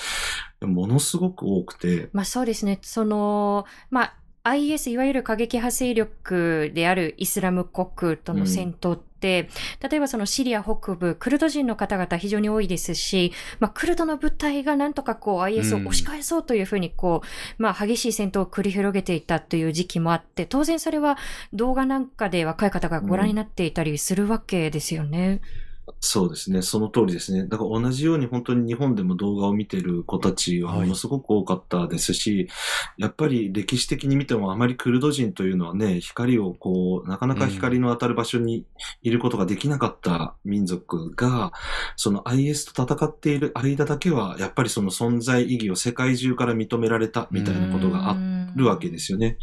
[0.61, 2.11] ものすごく多くて。
[2.13, 2.79] まあそうですね。
[2.83, 9.49] その、まあ、IS、いわゆる過激派勢力であるイスラム国との戦闘って、うん、例
[9.93, 17.27] えばそのシリア北部、クルド人の方々非常に多いですし、まあ、クルドの部隊がなんとかこう IS を押し返そうというふうにこう、
[17.59, 21.19] うん、まあ、激しい戦闘を繰り広げていたという時期もあって、当然それは
[21.53, 25.41] 動画なんかで若い方がご覧になっていたりするわけですよね。
[25.65, 25.70] うん
[26.01, 26.63] そうですね。
[26.63, 27.47] その通りですね。
[27.47, 38.65] だから同じように本当に日本でも動画を見てる子たちはものすごく多かったですし、はい、やっぱり歴史的に見てもあまりクルド人というのはね、光をこう、なかなか光の当たる場所に
[39.03, 41.51] いることができなかった民族が、うん、
[41.97, 48.17] その IS と戦っている間だけは、やっぱりその存在意義を世界中から認められたみたいなことがあ
[48.55, 49.39] るわけですよね。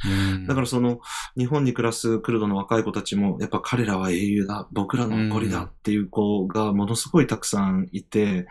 [0.47, 0.99] だからその、
[1.37, 8.47] 日本に暮らすクルドの若い子たちも、やっぱ彼らは英雄だ、僕らの誇りだっていう、こう、がものすごいたくさんいて、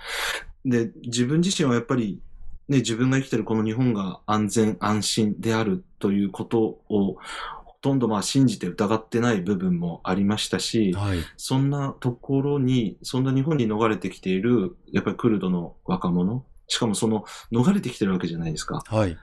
[0.65, 2.21] で、自分自身はやっぱり、
[2.69, 7.19] ね、自分が生きてるこの日本が安全安心であるということを、
[7.65, 18.83] ほとんどまあ信じて疑ってない部分もありましたし、はい、そんなところに、そんな日本に逃れてきている、やっぱりクルドの若者、しかもその逃れてきてるわけじゃないですか。
[18.87, 19.17] はい。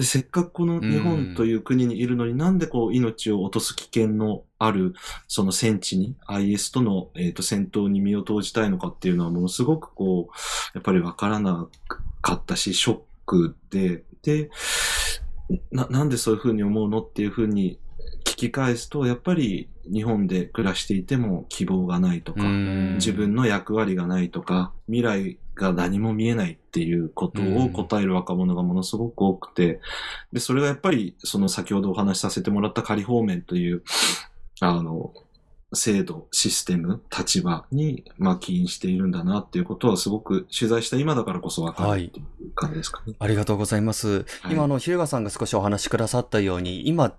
[0.00, 4.94] せっかくこの日本という国にいるのに、なんでこう命を落とす危険のある、
[5.26, 10.32] その戦地に IS との、えー、と戦闘に身を投じたいのかっていうのはものすごくこう、
[10.74, 11.66] やっぱりわからな
[12.20, 14.50] かったし、ショックで、で、
[15.72, 17.80] な、なんでそういうふうに思うのっていうふうに
[18.24, 29.80] 聞き返すと、やっぱり日本で暮らしていても希望がないとか、自分の役割がないとか、未来が何も見えないっていうことを答える若者がものすごく多くて、
[30.32, 33.82] で、それがやっぱり、その先ほどお話しさせてもらった仮放免という、
[34.60, 35.12] あの、
[35.74, 43.16] 制度、システム、立場に、まあ、起因しているんだなっていうことはすごく取材した今だからこそわかるっていう感じですかね、はい。
[43.18, 44.24] ありがとうございます。
[44.40, 47.12] はい、今、あの、ひるがさんが少しお話しくださったように、今、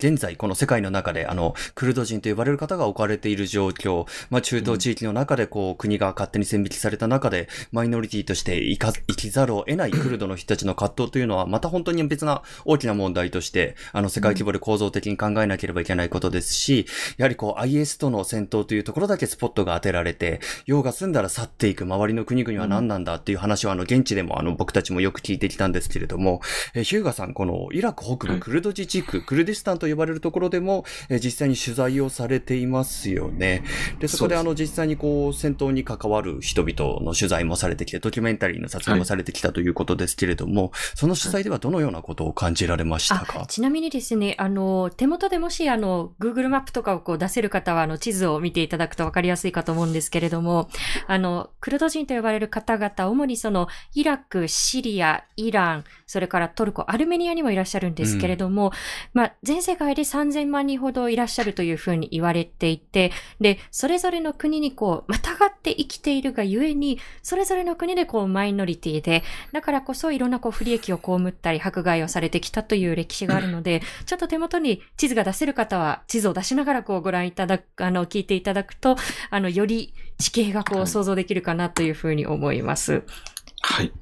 [0.00, 26.40] 現在、この世界の中で、あの、クルド人と呼ばれる方が置かれている状況、まあ、中東地域の中で、こう、国が勝手に線引きされた中で、マイノリティとして生か、生きざるを得ないクルドの人たちの葛藤というのは、また本当に別な大きな問題として、あの、世界規模で構造的に考えなければいけないことですし、やはりこう、IS との戦闘というところだけスポットが当てられて、用が済んだら去っていく周りの国々は何なんだっていう話は、あの、現地でも、あの、僕たちもよく聞いてきたんですけれども、
[26.74, 33.62] えヒューガさん、この、イラク北部クルド自治区、クルディスタンと呼ばれるところでも、え実際に取材をされていますよね。
[34.00, 43.46] で、そこであの実際にこう戦闘に関わる人々の取材もされてきて、ドキュメンタリーの撮影もされてきたということですけれども、はい、その取材ではどのようなことを感じられましたか？
[43.46, 50.68] ちなみにですね、あの、手元でもしあの、Google マップとかをこう出せる方はあの、地図を見ていただくとわかりやすいかと思うんですけれども、
[51.06, 58.72] あの、クルド人と呼ばれる方々、主にその、イラク、シリア、イラン、それからトルコ、アルメニアにもいらっしゃるんですけれども、うん、
[59.14, 63.10] まあ、全世世界で3000万人ほどいらっしゃるというふうに言われていて、
[63.40, 78.94] で、それぞれの国にこう、またがって生きているがゆえに、それぞれの国でこう、マイノリティで、だからこそいろんなこう、不利益を被ったり、迫害をされてきたという歴史があるので、ちょっと手元に地図が出せる方は、地図を出しながらこう、ご覧いただく、あの、聞いていただくと、
[79.30, 83.02] あの、より地形がこう、想像できるかなというふうに思います。
[83.62, 83.92] はい。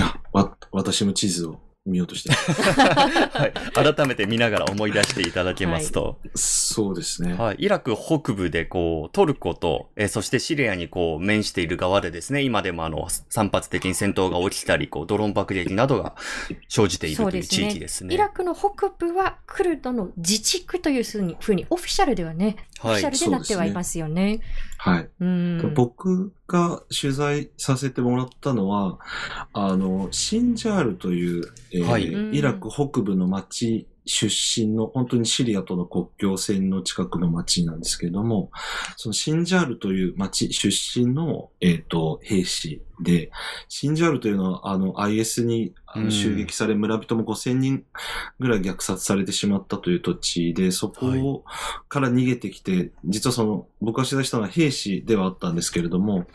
[0.00, 1.58] あ、わ、私も地図を
[1.88, 3.94] 見ようとして はい。
[3.94, 6.04] 改めて見ながら思い出していただけますと。
[6.04, 7.34] はい、そうですね。
[7.34, 7.56] はい。
[7.58, 16.14] イラク北部でこう、トルコと、えー、そしてシリアにこう、面している側でですね、今でもあの、散発的に戦闘が起きたり、こう、ドローン爆撃などが
[16.68, 17.98] 生じているという地域ですね。
[17.98, 24.40] すねイラクの北部はクルドの自治区というふうに、オフィシャルではね、オフィシャルでなってはいますよね。
[24.88, 25.08] はい。
[25.20, 28.98] うん、僕が取材させてもらったのは、
[29.52, 38.50] あの、シンジャールという、えーはい、イラク北部の町出身の、本当にシリアとの国境線の近くの町なんですけれども、
[38.96, 43.30] そのシンジャールという町出身の、えっ、ー、と、兵士で、
[43.68, 47.84] シンジャールというのは、あの、IS にあの襲撃され、村人も5000人
[48.40, 51.44] ぐらい虐殺されてしまったという土地で、そこ
[51.88, 56.26] から逃げてきて、実はその、僕が取材したのは兵士ではあったんですけれども、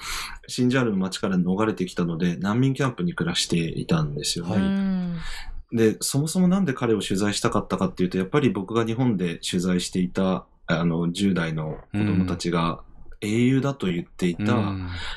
[0.48, 4.56] シンジャールの町から逃れてきたので、難民キャンプに暮らしていたんですよね。
[4.56, 12.82] はいで、そもそもなんで彼を取材したかったかっていうと、やっぱり僕が日本で取材していた、あの、10代の子供たちが、
[13.22, 14.74] 英雄だと言っていた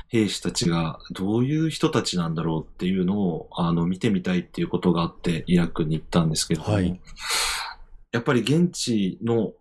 [0.07, 7.01] 兵士たちがどういう人たちなんだろうっていうのをあの見てみたいっていうことがあってイラクに行ったんですけども、はい、
[8.13, 9.55] やっぱり現地の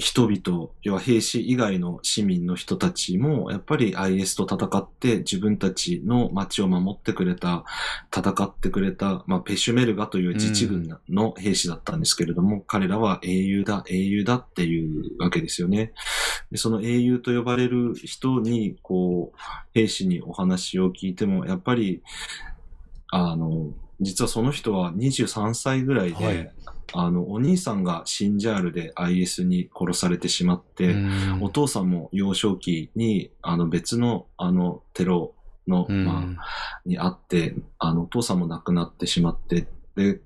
[0.00, 7.64] 人々、要は兵士以外の市民の人たちも、やっぱり IS と戦って自分たちの街を守ってくれた、
[8.14, 15.92] 戦ってくれた、まあ、ペシュメルガという自治軍の兵士だったんですけれども、うん、彼らは英雄だ、英雄だっていうわけですよね。
[16.50, 19.38] でその英雄と呼ばれる人に、こう、
[19.74, 22.02] 兵士にお話を聞いても、やっぱり、
[23.10, 26.50] あの、実はその人は23歳ぐらいで、はい
[26.92, 30.96] あの、お兄さんがシンジャールで IS に殺されてしまって、
[31.40, 35.34] お父さんも幼少期に、あの、別の、あの、テロ
[35.66, 39.66] の、まあ、にあって、あの、お父さんも亡くなってしまって、
[39.96, 40.20] で、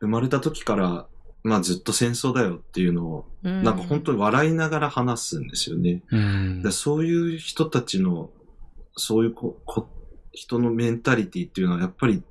[0.00, 1.06] 生まれた時から、
[1.44, 6.02] まあずっと戦争だよっていうのを、なんか本当に笑いながら話すんですよね。
[6.62, 8.30] でそういう人たちの、
[8.96, 9.88] そういうここ
[10.32, 12.22] 人のメンタリティっていうのはやっぱり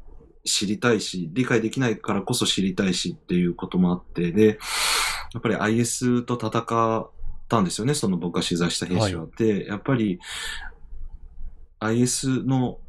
[0.48, 4.60] 知りたいし、理解できないからこそ知りたいしっていうこともあって、で、
[5.34, 7.10] やっぱり IS と戦っ
[7.48, 9.24] たんですよね、その僕が取材した兵士は。
[9.24, 10.20] はい、で、やっぱり
[11.80, 12.80] IS の、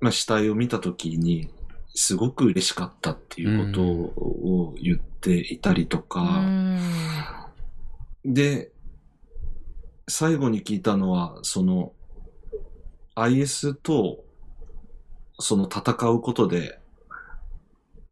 [0.00, 1.50] まあ、死体を見たときに、
[1.94, 6.44] すごく嬉しかったっていうことを言っていたりとか、
[8.24, 8.70] で、
[10.08, 11.92] 最後に聞いたのは、その、
[13.14, 14.24] IS と
[15.38, 16.80] その戦うことで、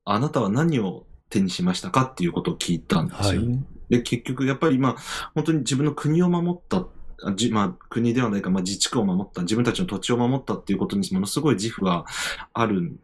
[0.04, 3.48] あなたは何を手にしましたかっていうことを聞いたんですよね。
[3.48, 3.60] は
[3.90, 4.96] い、で、結局、やっぱりまあ、
[5.34, 6.86] 本当に自分の国を守った
[7.34, 12.04] じまあ、国ではないか、まあ、自治区を守った、自分たちの土地を守ったっていうことにものすごい自負が
[12.52, 12.98] ある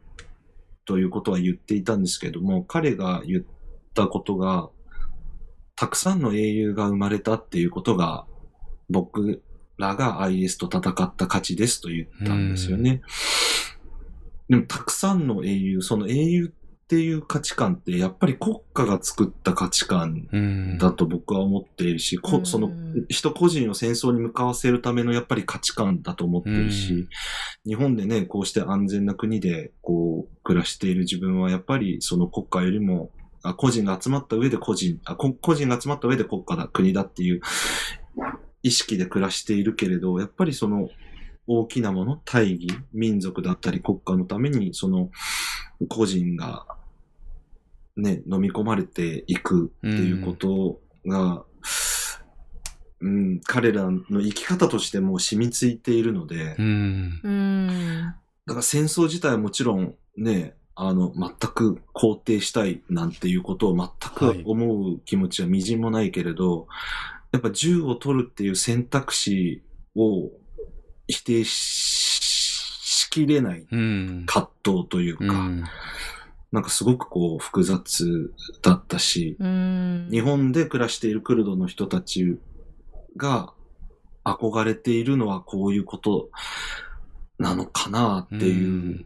[0.84, 3.44] ということは言っていたんですけども、彼が言っ
[3.94, 4.68] たことが、
[5.76, 8.26] たくさんの英雄が生まれたっていうことが、
[8.90, 9.42] 僕
[9.78, 13.00] らが IS と戦った価値ですと言ったんですよね。
[14.52, 20.28] でもたくさんの英雄、その英雄っていう価値観ってやっぱり国家が作った価値観
[20.78, 22.70] だと僕は思っているし、こその
[23.08, 27.08] 人個人を戦争に向かわせるためのやっぱり価値観だと思っているし、
[27.64, 33.08] 日本でね、こうして安全な国でこう暮らしている自分はやっぱりその国家よりも
[33.42, 37.40] あ個人が集まった上で個人あ、個人が集まった上で国家だ、国だっていう
[38.62, 40.90] 意識で暮らしているけれど、やっぱりその
[41.46, 45.10] 大きなもの、大義、民族だったり国家のために、その
[45.88, 46.66] 個人が
[47.96, 51.44] ね、飲み込まれていくっていうことが、
[53.00, 57.20] うん、うん、彼らの生き方としても染みついているので、うん、
[58.46, 69.62] だから戦争自体はもちろんね、あの、全く肯定したいなんていうことを全く思う気持ちはみじんもないけれど、はい、やっぱ銃を取るっていう選択肢
[69.94, 70.30] を
[71.12, 73.66] 否定しきれない
[74.26, 75.64] 葛藤というか、うん、
[76.50, 78.32] なんかすごくこう複雑
[78.62, 82.38] だったし、うん、日本で暮らしているクルドの人たち
[83.16, 83.52] が
[84.24, 86.30] 憧れているのはこういうこと
[87.38, 89.04] なのかなっていう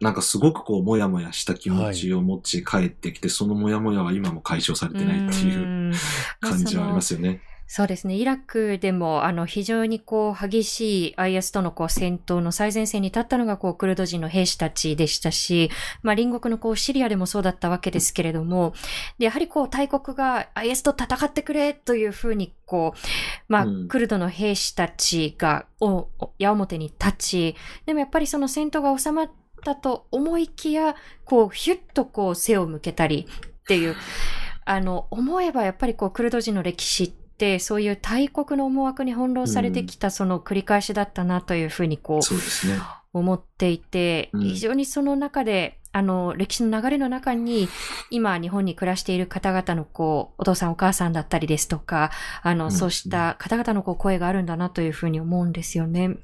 [0.00, 5.92] なんかすごくこう、もやもやした気持ちを持ち帰ってきて、はい、そのもやもやは今も解消されてないっていう
[6.40, 7.40] 感じはありますよね。
[7.74, 8.16] そうですね。
[8.16, 15.70] イラクでも、あの、非常にこう、激しい IS とのこう、戦闘の最前線に立ったのが、こう、クルド人の兵士たちでしたし、
[16.02, 18.74] まあ、隣国のこう、シリアでもそうだったわけですけれども、
[19.18, 22.98] で、やはりこう、大国が IS と戦ってくれというふうに、こう、
[23.48, 26.08] まあ、クルドの兵士たちが、お、
[26.38, 27.56] 矢面に立ち、
[27.86, 29.30] でもやっぱりその戦闘が収まっ
[29.64, 30.94] たと思いきや、
[31.24, 33.96] こう、ヒュッとこう、背を向けたりっていう、
[34.66, 37.21] あの、思えばやっぱりこう、クルド人の歴史って、って
[37.58, 42.80] そういう大国の思惑に翻弄されてきたその繰り返しだったなというふうにこう、そうですね。
[43.12, 47.68] 思っていて、非常にその中で、あの、歴史の流れの中に、
[48.10, 52.10] 今、日本に暮らしている方々の、こう、お父さんお母さんだったりですとか、
[52.42, 56.16] あの、そうした方々のこう声があるんだなというふうに思うんですよね。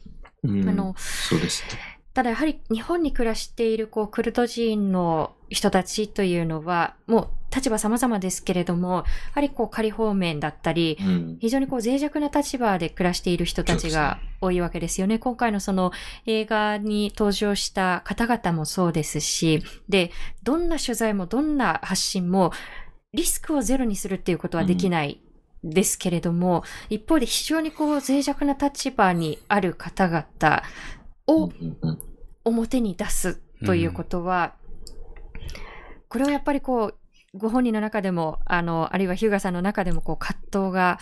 [0.43, 1.99] うん、あの、そうですね。
[2.15, 15.15] ただやはり日本に暮らしているこうクルド人の人たちというのは、もう立場様々ですけれども、やはりこう仮方面だったり、うん、非常にこう脆弱な立場で暮らしている人たちが多いわけですよね。
[15.15, 15.93] ね今回のその
[16.27, 20.11] 映画に登場した方々もそうですし、で、
[20.43, 22.53] どんな取材もどんな発信も
[23.13, 25.21] リスクをゼロにするっていうことはできない。
[25.65, 30.63] ですけれども、うん、一方で非常にこう脆弱な立場にある方々
[31.27, 31.51] を
[32.45, 34.55] 表に出すということは、
[36.09, 36.95] これはやっぱりこう、
[37.35, 40.99] ご本人の中でも、あの、あるいはヒューガさんの中でもこう葛藤が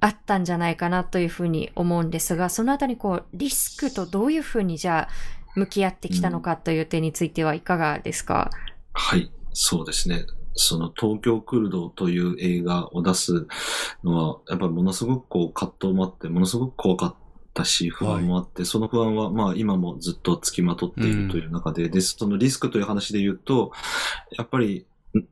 [0.00, 5.08] あったんじゃないかなというふうに思うんですが、そのあたりこう、リスクとどういうふうにじゃあ、
[5.54, 8.58] 向き合ってきたのかという点についてはいかがですか、うん、
[8.92, 10.26] はい、そうですね。
[10.54, 13.46] その東京クルドという映画を出す
[14.02, 17.14] のは、やっぱりものすごくこう葛藤もあって、ものすごく怖かっ
[17.54, 23.72] たし、不安もあって、はい、その不安はまあ今もずっと付きまとっているという中で、うん、で、そのリスクという話で言うと、
[24.36, 24.86] やっぱり、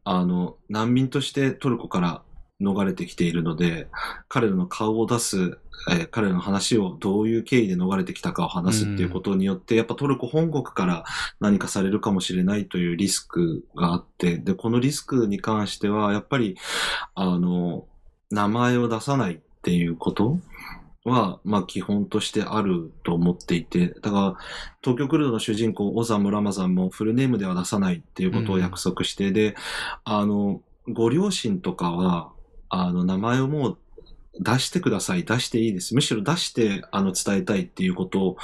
[0.05, 2.23] あの、難民としてトルコから
[2.61, 3.89] 逃れてきているので、
[4.29, 5.59] 彼らの顔を出す、
[5.91, 11.05] えー、彼らの話をどういう経緯で逃れてきたかを話すっていうことによって、うん、やっぱトルコ本国から
[11.41, 16.57] 何かされるかもしれないというリスクがあって、で、このリスクに関しては、やっぱり、
[17.15, 17.87] あの、
[18.31, 20.39] 名前を出さないっていうこと
[21.05, 24.37] は、まあ基本としてあると思っていて、だから、
[24.83, 29.55] 東京クルドの主人公、オザム・ラマザンもフルネームでは出さないっていうことを約束して、うん、で、
[30.05, 32.33] あの、ご両親とかは、
[32.71, 33.79] あの、名前をもう
[34.41, 35.95] 出してください、出していいです。
[35.95, 38.37] むしろ出して、あの、伝えたいっていうこと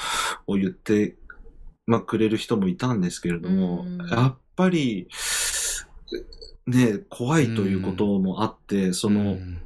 [0.46, 1.16] を言って、
[1.86, 5.08] まあ、くれる人もいたんですけれども、うん、やっぱり、
[6.66, 9.62] ね、怖いということもあって、その、うん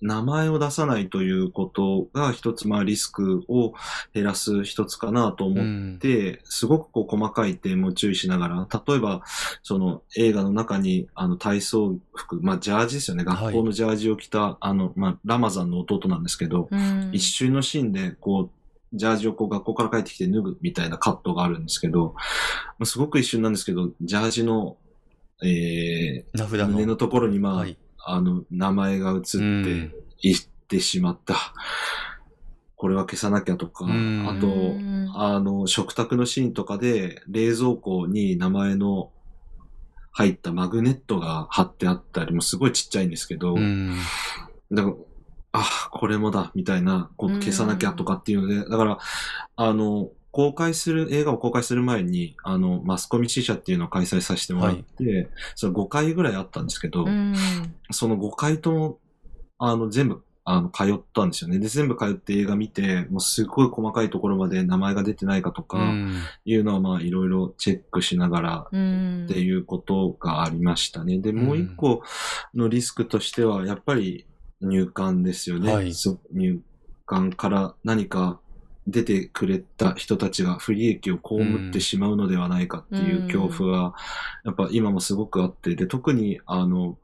[0.00, 3.74] 名前を出さないということが一つ、まあリスクを
[4.14, 9.22] 減らす一つかなと思って、うん、すごくこう細かい点も注意しながら、例えば、
[9.62, 18.50] その映画の中にあの体操服、まあジャージですよね、学校のジャージを着た、はい、あの、まあラマザンの弟なんですけど、うん、一瞬のシーンでこう、
[18.92, 24.78] ジャージをこう学校から帰ってきて脱ぐみたいなカットがあるんですけど、まあ、すごく一瞬なんですけど、ジャージの、
[25.42, 29.90] えー、胸のところにまあ、はいあの、名前が映って
[30.20, 31.54] いってしまった。
[32.76, 34.48] これは消さなきゃとか、あと、
[35.14, 39.10] あの、食卓のシーンとかで、冷蔵庫に名前の
[40.12, 43.54] 入ったマグネットが貼ってあったりもすごいちっちゃいんですけど、
[44.72, 44.94] だから、
[45.52, 48.98] あ、これもだ、みたいな、こう消さなきゃとかっていうので、だから、
[49.56, 57.06] あの、公開する、映画を公開する前に、あの、マスコミ支社っていうのを開催させてもらって、はい、その5回ぐらいあったんですけど、
[57.90, 58.98] その5回とも、
[59.58, 61.58] あの、全部、あの、通ったんですよね。
[61.58, 65.78] で、全部通って映画見て、もうすごい細かいところまで名前が出てないかとか、
[66.44, 68.76] いうのはまあいろいろチェックしながらって
[69.40, 71.18] いうことがありましたね。
[71.18, 72.02] で、もう一個
[72.54, 74.26] のリスクとしては、やっぱり
[74.60, 75.72] 入管ですよね。
[75.72, 75.92] はい、
[76.32, 76.60] 入
[77.04, 78.40] 管から何か
[78.90, 81.36] 出てくれた人たちが不利益を被
[81.68, 83.94] ってしまうのではないかっていう恐怖は、
[84.44, 86.98] やっぱ今もすごくあって、で、特にあの、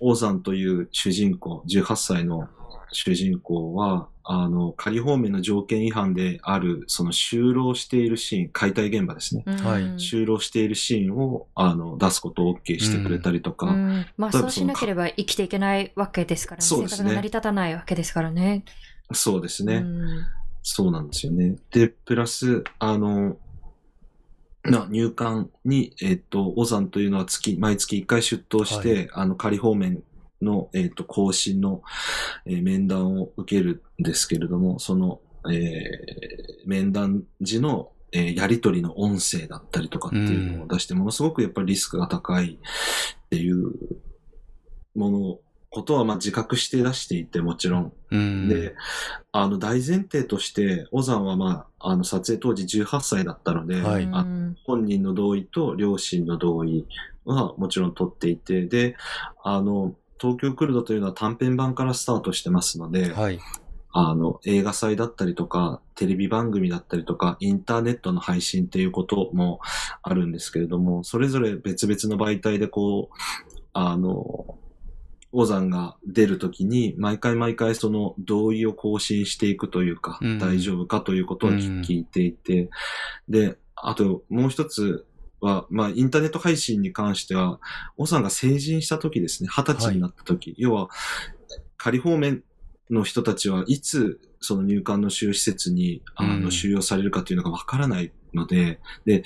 [0.00, 2.48] 王山という主人公、18歳の
[2.92, 9.44] 主人公は、あの、仮放免の条件違反である、その就労しているシーン、解体現場ですね。
[9.46, 9.82] はい。
[9.96, 13.66] 就労しているシーンを、あの、出すことを OK してくれたりとか。
[13.66, 16.66] うん、まあ、そうしなければ生きていけないわけですからね。
[16.66, 16.96] そうですね。
[16.98, 18.64] 生活が成り立たないわけですからね。
[19.12, 19.76] そうですね。
[19.76, 20.37] うん
[20.70, 21.56] そうなんですよね。
[21.70, 23.38] で、プラス、あの、
[24.64, 30.02] な入管に、えっ、ー、と、オザンというのは月、毎月1回出頭して、はい、あの、仮方面
[30.42, 31.80] の、えっ、ー、と、更新の、
[32.44, 42.58] えー、面談を受けるんですけれども、その、えー、面談時の、えー、やりとりの音声だったりとかっていうのを出して、ものすごくやっぱりリスクが高い
[43.24, 43.72] っていう
[44.94, 45.38] もの、
[45.70, 47.92] ことはまあ自覚して出していて、もちろん。
[48.10, 48.74] うん、で、
[49.32, 54.26] あの大前提として、オザンはまあ、あの撮影当時18歳だったので、はい、あ
[54.64, 56.86] 本人の同意と両親の同意
[57.24, 58.96] はもちろん取っていて、で、
[59.42, 63.38] あの、東京クルドというのは短編版からスタートしてますので、はい、
[63.90, 69.60] あの、映画祭だったりとか、テレビ番組だったりとか、インターネットの配信っていうことも
[70.02, 73.16] あるんですけれども、それぞれ別々の媒体でこう、
[73.72, 74.58] あの、
[75.32, 82.70] オザンが出るときに、毎回毎回その同意を更新していくというか、うん、大丈夫かということを聞いていて、うん、
[83.28, 85.06] で、あともう一つ
[85.40, 87.60] は、まあ、インターネット配信に関しては、
[87.96, 90.88] オザンが成人したときですね、二十歳になったとき、はい、要は、
[91.76, 92.42] 仮方面
[92.90, 99.24] の人たちはいつその入管の収容施設にあの収容されるかというのがわからないので、で、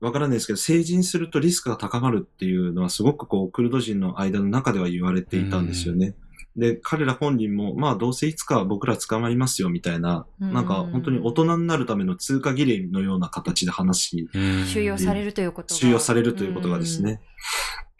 [0.00, 6.14] わからないですけど、成人するとリスクが高まるっていうのはすごくこう、クルド人の間の中では言われていたんですよね。
[6.56, 14.28] で、彼ら本人も、まあどうせいつか僕ら捕まりますよみたいな、なんか本当に大人になるための通過儀礼のような形で話。
[14.66, 15.80] 収容されるということが。
[15.80, 17.20] 収容されるということがですね。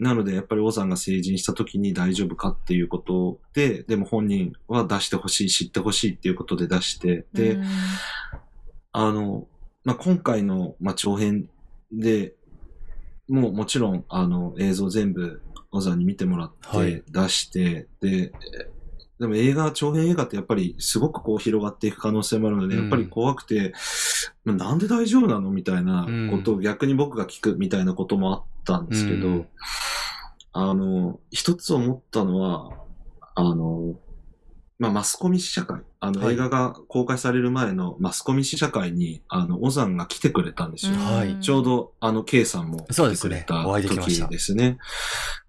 [0.00, 7.58] なので、やっぱり王さんが成人した時に大丈夫かっていうことで、でも本人は出してほしい、知ってほしいっていうことで出して、で、
[8.92, 9.48] あの、
[9.84, 11.48] まあ、今回の、まあ、長編
[11.92, 12.34] で、
[13.28, 18.32] もうもちろん、あの、映像全部、小沢に見てもらって出して、はい、で、
[19.20, 23.72] でも映画、長編映画ってやっぱりすごくこう広がっていく可能性もあるので、うん、やっぱり怖くて、
[24.44, 29.46] なんで大丈夫なのみたいなことを逆に僕が聞くみたいなこともあったんですけど、うん、
[30.52, 32.70] あの、一つ思ったのは、
[33.34, 33.98] あの、
[34.78, 35.80] まあ、マスコミ試写会。
[35.98, 40.92] あの、映画が公開される前のマスコミ試写会に、あの、オザンが来てくれたんですよ。
[40.92, 41.36] はい。
[41.40, 44.78] ちょうど、あの、K さんも来てくれた時ですね。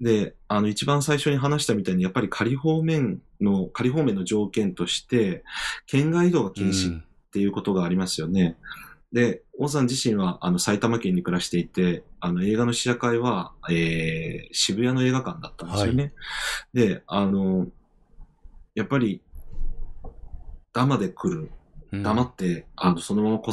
[0.01, 5.43] で、あの、一番最初に話したみたいに、やっぱり仮方面の、仮方面の条件として、
[5.85, 8.57] 県外移動が禁止っていうことがありますよね。
[9.13, 16.03] で、オザン自身は、あの、埼玉県に暮らしていて、あの、映画の試写会は、えー、渋谷の映画館だったんですよね。
[16.03, 16.09] は
[16.83, 17.67] い、で、あの、
[18.79, 19.21] やっぱり、
[20.73, 21.51] 生で来る。
[21.91, 23.51] 黙って、あの、そのまま来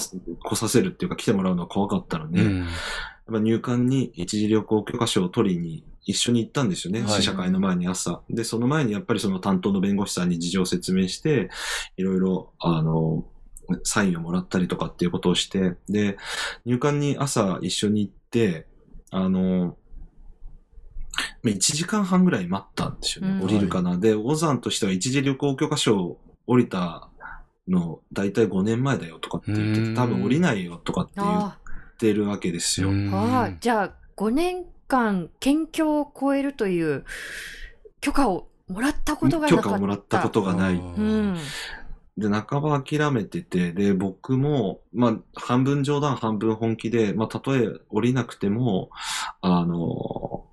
[0.56, 2.66] させるっていうか来てもらうのは怖かったので、うん、やっ
[3.32, 7.04] ぱ入管に一時旅行許可証を取りに一緒に行ったんですよね。
[7.08, 8.20] 試写会の前に朝。
[8.28, 11.48] で、その前にやっぱりその担当の弁護士さんに事情を説明して、
[11.96, 13.24] いろいろ、あの、
[13.82, 16.18] サインをもらったりとかっていうことをして、で、
[16.66, 18.66] 入管に朝一緒に行って、
[19.10, 19.76] あの、
[21.44, 23.32] 1時間半ぐらい待ったんですよね。
[23.32, 23.96] うん、降りるかな。
[23.96, 27.08] で、オザンとしては一時旅行許可証を降りた
[27.68, 31.54] の、だいたい5年前だよとかって言ってて、多分降りないよとかって言っ
[31.98, 32.90] てるわけですよ。
[33.12, 37.04] ああ、じゃあ5年間県境を越えるという
[38.00, 39.62] 許可をもらったことがなかった。
[39.62, 40.74] 許可をもらったことがない。
[40.74, 41.36] うん
[42.16, 48.88] で、半ば諦めてて、で、僕も、まあ、半分冗談、半分本気で、まあ、たとえ降りなくても、
[49.42, 50.46] あの、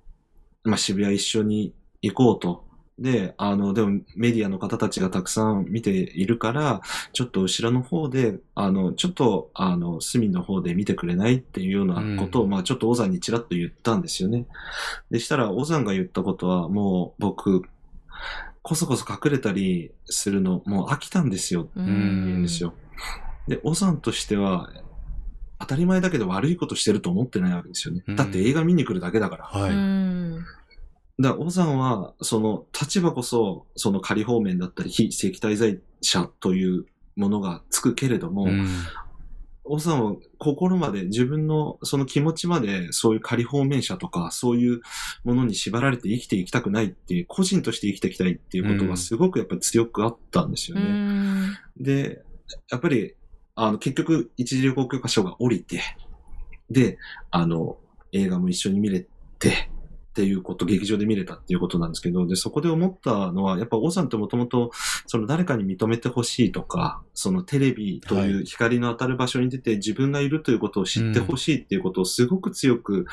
[0.64, 2.64] まあ、渋谷一緒に行こうと。
[2.98, 6.80] で、あの、でもメディアの方たちがたくさん見ているから、
[7.12, 14.46] ちょっと後ろの方で、あの、ちょっと、あの、隅の方で見てくれないっていうようなことを、うん、まあちょっとオザンにちらっと言ったんですよね。
[15.10, 17.62] でしたら、オザンが言ったことは、もう僕、
[18.62, 22.74] こそこそ隠れたりするの、もう飽きたんですよ、って言うんですよ。
[23.48, 24.70] で、オザンとしては、
[25.64, 28.02] 当たり前だけど悪いことしてると思ってないわけですよね。
[28.16, 29.44] だって映画見に来るだけだから。
[29.44, 31.22] はい。
[31.22, 36.86] だから、オザンは、その立場こそ、その仮方面だったり、非正規滞在者という
[37.16, 38.68] ものがつくけれども、うん、
[39.62, 44.80] オザンは心まで、自分のその気持ちまで、そういう仮方面者とか、そういう
[45.22, 50.82] ものに縛られて生きていきたくないっていう、個人として生きていきたいっていうことがすごくやっぱり強くあったんですよね。
[50.84, 52.22] うん、で、
[52.70, 53.14] やっぱり、
[53.54, 55.80] あの、結局、一時旅行許可証が降りて、
[56.70, 56.98] で、
[57.30, 57.78] あの、
[58.12, 59.06] 映画も一緒に見れ
[59.38, 59.70] て、
[60.14, 64.70] っていうこと、劇場で見れたっていうことなんですけど、で、そこで思ったのは、やっぱ、オさんってもともと、
[65.06, 73.06] その誰かに認めてほしいとか、そのテレビという光の当たる場所に出て自分がいるということを知ってほしいっていうことをすごく強く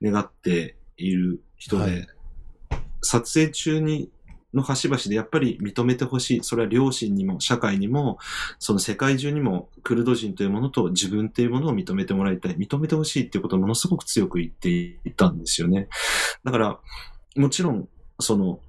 [0.00, 2.08] 願っている人で、はい、
[3.02, 4.10] 撮影中に
[4.54, 6.40] の端々でやっぱり認めてほしい。
[6.42, 8.18] それは両親にも、社会にも、
[8.58, 12.56] その世界中にも、クルド人というものと自分というものを認めてもらいたい。
[12.56, 15.88] 認めてほしいっていうことをものすごく強く言っていたんですよね。
[16.44, 16.78] だから、
[17.36, 17.88] もちろん、
[18.20, 18.60] その、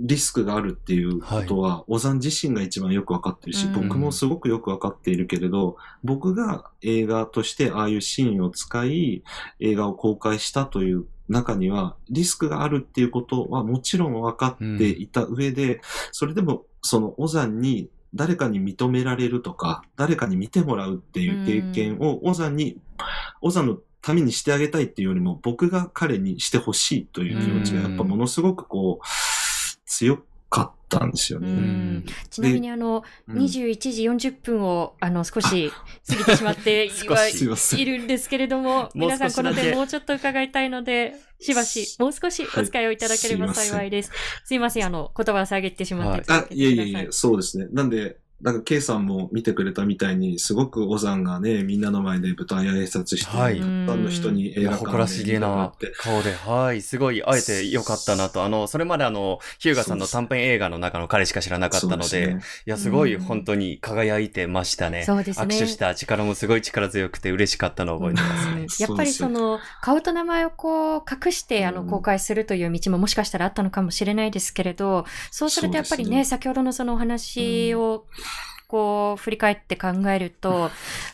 [0.00, 9.24] リスクがあるっていうことは、小山自身が一番よくわかってるし、僕もすごくよくわかっているけれど、僕が映画としてああいうシーンを使い、
[9.58, 15.80] 映画を公開したという中には、リスクがあるっていうことはもちろん分かっていた上で、うん、
[16.12, 22.78] それでも、その小山に誰かに認められるとか、誰かに見てもらうっていう経験を小山に、
[23.40, 29.06] 小山のためにしてあげたいっていうよりも、僕が彼にしてほしいという気持ちがやっぱものすごくこう、
[29.86, 30.18] 強
[30.50, 32.02] かったんですよね。
[32.30, 35.72] ちなみにあの、21時40分を、あの、少し
[36.08, 36.86] 過ぎてしまって
[37.76, 44.10] いるんですけれども、皆さんこの点もうちょっと伺いたいので、しばし、もう少しお使いをいただければ幸いです。
[44.10, 46.40] はい、すいません、あの、言葉を下げてしまって、はい。
[46.42, 47.66] あ、いえいえいえ、そうですね。
[47.70, 58.44] なんで、なんか、K さんも見てくれたみたいに、すごく小山がね、みんなの前で舞台挨拶して、はい、たくさんの人に映画館で誇らしげな顔で、はい、すごい、あえてよかったなと。
[58.44, 65.04] あの、それまであの、ヒューガさんの短編映画の中の彼しか知らなかったので、でね、いや、すごい本当に輝いてましたね。
[65.04, 65.46] そうですね。
[65.46, 68.66] 握手した力もすごい力強くて嬉しかったのを覚えてますね。
[68.78, 76.24] やっぱりその、顔と名前をこう、隠して、あの、公開するという道ももしかしたらあったのかもしれないですけれど、そうするとやっぱりね、ね。
[76.24, 78.06] 先ほどのそのお話を、
[78.68, 80.70] こう、振り返って考えると、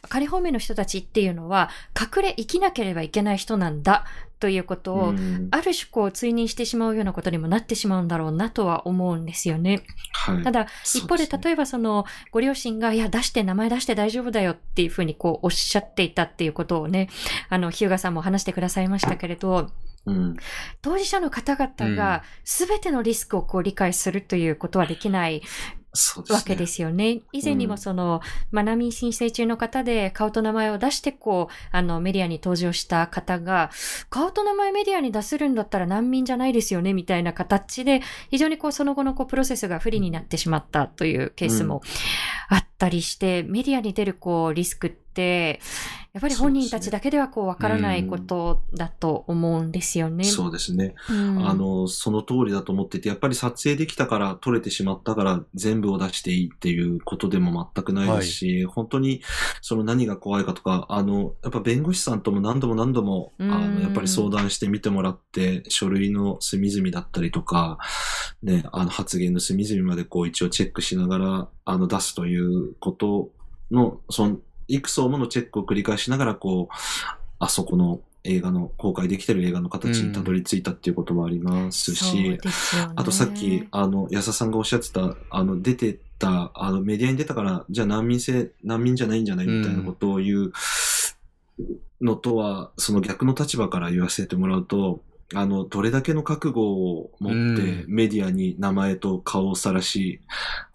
[0.08, 4.04] 仮方面の人たちっていうのは、隠れ生きなければいけない人なんだ
[4.40, 5.14] ということを、
[5.52, 9.84] ある種こう、追認してしまうようなことにもなってしまうんだろうなとは思うんですよね。
[10.12, 17.08] はい、ただ、一方で、例えばその、ご両親が、いや、出して、名前出して大丈夫だよっていうふうにこう、おっしゃっていたっていうことをね、
[17.50, 19.70] あの、日向さんも話してくださいましたけれど、
[20.06, 20.36] うん、
[20.82, 25.42] 当事者の方々が全てのリスクをこう理解するということはできない
[26.30, 27.20] わけですよね。
[27.32, 28.20] 以前にもその、
[28.50, 33.70] まあ、難民申請中の方で顔と名前を出してこう、あのメディアに登場した方が、
[34.10, 41.82] 顔と名前メディアに出せるんだったら難民じゃないですよね、みたいな形で、非常にこうその後のこうプロセスが不利になってしまったというケースも
[42.48, 50.22] あったりして、メディアに出るこうリスクって、やっぱり本人たちだけではこうわからないことだと思うんですよね。
[50.22, 59.22] そうですね、うん、あの、その通りだと思ってて、やっぱり撮影できたから撮れてしまったから全部を出していいっていうことでも全くないですし、はい、本当に
[59.60, 67.78] その何が怖いかとか、あの、やっぱ弁護士さんとも何度も何度も、あの、やっぱり相談して見てもらって、書類の隅々だったりとか、
[68.40, 73.30] ね、あの発言の隅々までこう一応チェックしながら、あの出すということ
[73.72, 74.38] の、その、
[74.68, 76.74] 幾層ものチェックを繰り返しながら、こう、
[77.38, 82.38] あそこの映画の、公開できてる映画の形にたどり着いたっていうこともありますし、うん
[82.96, 90.52] あとさっき、あの、安田さんがおっしゃってた、あの、出てた、あの、メディアに出たから、じゃあ難民性、難民じゃないんじゃないみたいなことを言う
[92.00, 95.00] のとは、その逆の立場から言わせてもらうと、
[95.32, 100.20] あの、どれだけの覚悟を持ってメディアに名前と顔をさらし、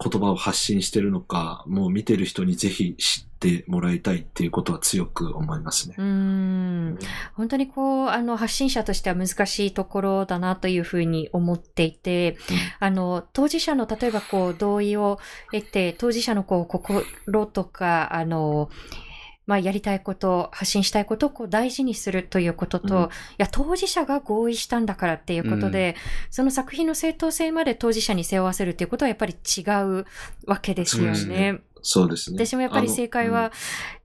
[0.02, 5.94] 言葉を発信してるのか、もう見てる人にぜひ知ってもらいたいっていうことは強く思いますね。
[5.96, 6.98] うん。
[7.34, 15.20] 本当にこう、あの、発信者としては難しいところだなというふうに思っていて、うん、あの、当事者の例えばこう、同意を
[15.52, 18.68] 得て、当事者のこう、心とか、あの、
[19.50, 30.06] まあ、やりたいこと、発信したいことをこう大事にするということと、うん、いや、当事者が合意したんだからっていうことで、うん、その作品の正当性まで当事者に背負わせるっていうことはやっぱり違う
[30.46, 31.62] わけですよね。
[31.82, 32.46] そうですね。
[32.46, 33.50] 私もやっぱり正解は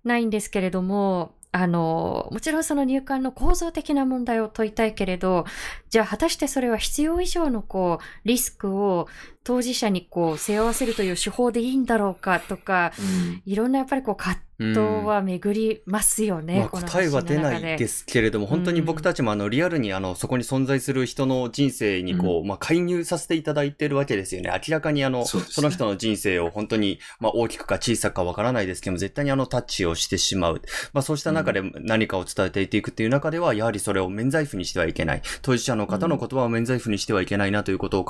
[0.04, 5.46] ないんですけれども、あの、もちろんその入管の構造的な問題を問いたいけれど、
[5.92, 9.08] じゃあ果たしてそれは必要以上のこう、リスクを
[9.46, 24.50] 当事者にこう、背負わせるという手法でいいんだろうかとか、うん、いろんなやっぱりこう、葛藤は巡りますよね、まあ、答えは出ないですけれども、本当に僕たちもあの、リアルにあの、そこに存在する人の人生にこう、うん、まあ、介入させていただいてるわけですよね。
[24.50, 30.62] 明らかにあの、そ、ね,、の人の人生を本当に、まあ、大きくか小さくかわからないですけども、絶対にあの、タッチをしてしまう。
[30.94, 35.22] まあ、そうした中で何かを伝えていくっていう中では、やはりそれを免罪符にしてはいけない。
[35.44, 38.06] 当事者の方の言葉を免罪符にしてはいけないなということを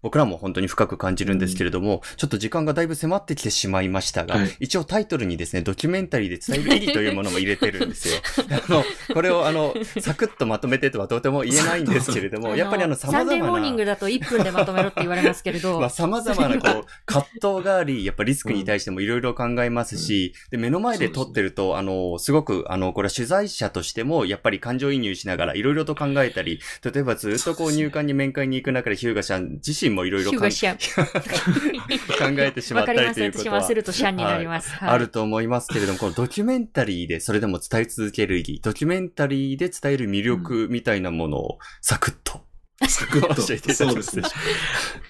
[0.00, 8.14] 僕らも本当に深く感じるんですけれども、うん、ちょっと時間がだいぶ迫ってきてしまいましたが、はい、一応タイトルにですね、ドキュメンタリーで伝える意義というものも入れてるんですよ。
[8.68, 13.30] あの、これをあの、サクッとまとめてとはとても言えないんですけれども、やっぱりあの、様々な。
[13.30, 15.78] サンデーモーニングだと1分でまとめろって言われますけれど。
[15.80, 30.46] まあ、様々なこう、 葛藤があり、やっぱリスクに対してもいろいろ考えますし、うん、で、目の前で撮ってると、あの、すごく、あの、これは取材者としても、やっぱり感情移入しながらいろいろと考えたり、例えばずっとこう入管に面会に行く中でヒューガシャン自身もいろいろ考
[32.38, 33.56] えてしまったりということは。
[33.56, 34.70] わするとシャンになります。
[34.70, 42.42] はい、あると思いますけれども、このドキュメンタリーでそれでも伝え続ける意義、ドキュメンタリーで伝える魅力みたいなものをサクッと
[42.88, 43.42] サクッと。
[43.42, 44.24] そうですね。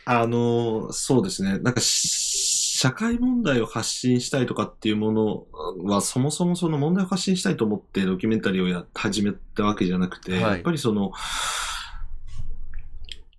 [0.05, 1.59] あの、そうですね。
[1.59, 5.47] なんか、社会問題を発信したいとかっていうもの
[5.85, 11.13] は、そもそもその問題を発信したいと思ってドキュメンタリーをや始めたわけじゃなくて、はい、やっぱりその、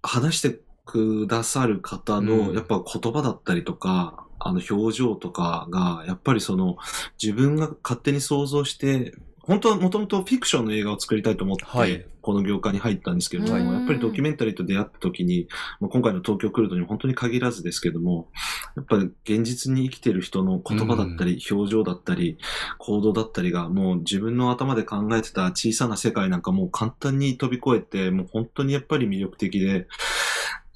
[0.02, 0.60] 話して
[0.94, 6.78] くださる方の、やっぱ言葉だったりとか、あの表情とかが、やっぱりその、
[7.20, 9.16] 自分が勝手に想像して
[9.46, 15.50] 本当はもともとフィクションの映画を作りたいと思って、この業界に入ったんですけれども、はい、やっぱりドキュメンタリーと出会った時に、
[15.82, 18.30] まあ、今回の東京来るとに本当に限らずですけども、
[18.78, 22.38] やっぱり現実に生きてる人の言葉だったり、表情だったり、
[22.78, 29.88] 行動だったりが、もう自分の頭で考えてた小さな世界なんかもう簡単に飛び越えて、もう本当にやっぱり魅力的で、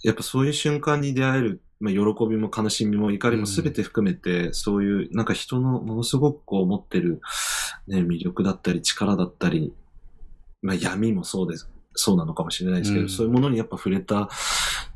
[0.03, 7.21] やっぱそういう瞬間に出会えるまあ、喜びも悲しみも怒りも全て含めて、うん、そういう、なんか人のものすごくこう持ってる、
[7.87, 9.73] ね、魅力だったり力だったり、
[10.61, 14.29] まあ、闇もそうです、そうなのかもしれないですけど、うん、そういうものにやっぱ触れた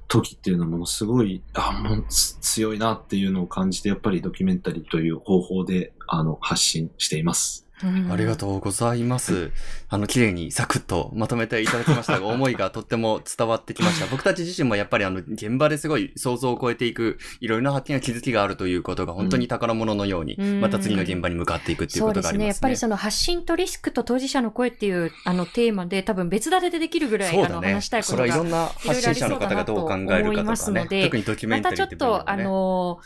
[0.07, 7.67] 時っていうのはものすごい、あ、もう強いなっていうのを感じて、やっぱりドキュメンタリーという方法で、あの、発信しています。
[8.09, 9.51] ありがとうございます。
[9.89, 14.07] あの、綺麗にサクッとまとめていただきましたが、思いがとっても伝わってきました。
[14.07, 22.37] 僕たち自身もやっぱりあの、現場ですごい想像を超えていく、いろいろな発見や気づきがあるということが本当に宝物のように、うん、また次の現場に向かっていくっていうことがありますね。
[22.37, 22.47] そうですね。
[22.47, 28.23] やっぱりその発信とリスクと当事者の声っていう、あの、テーマで多分別立てでできるぐらい、ね、あの、話したいことが。
[28.23, 31.03] それはいろんな発信者の方がどう考えるかとかね。
[31.03, 32.99] 特にドキュメンタリーって、ね、またちょっと、あの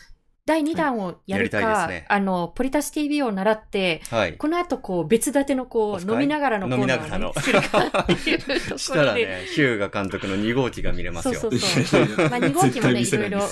[0.47, 8.77] 第2弾をやるか、はいね、あの、ポリタス TV を習って、はい、この後こう別立てのこう飲みながらのコーナーを作るかっていうところで。
[8.77, 11.33] したらね、ヒューガ監督の2号機が見れますよ。
[11.33, 12.29] そうそうそう。
[12.29, 13.39] まあ2号機もね、いろいろ。
[13.41, 13.47] は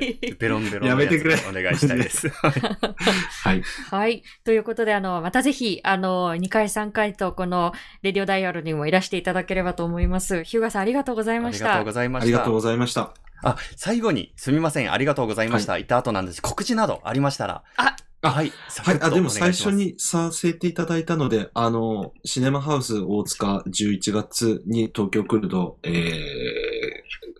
[0.00, 0.34] い。
[0.38, 1.36] ベロンベロンやめてくれ。
[1.46, 2.30] お願いしたいです。
[2.32, 3.62] はい。
[3.90, 4.22] はい。
[4.42, 10.42] ということで、あの、またぜひ、あの、2回3回とこのレディオダイヤルにもいらしていただければと思います。
[10.44, 11.66] ヒューガさんありがとうございました。
[11.66, 12.24] ありがとうございました。
[12.24, 13.29] ありがとうございました。
[13.42, 14.92] あ、最後に、すみません。
[14.92, 15.72] ありがとうございました。
[15.72, 16.42] はい、った後なんです。
[16.42, 17.62] 告知などありましたら。
[17.76, 18.52] あ、あ、はい。
[18.84, 18.98] はい。
[19.00, 26.10] あ、でも最初にさせていただいたので、あの、シネマハウス大塚11月に東京来ると、えー、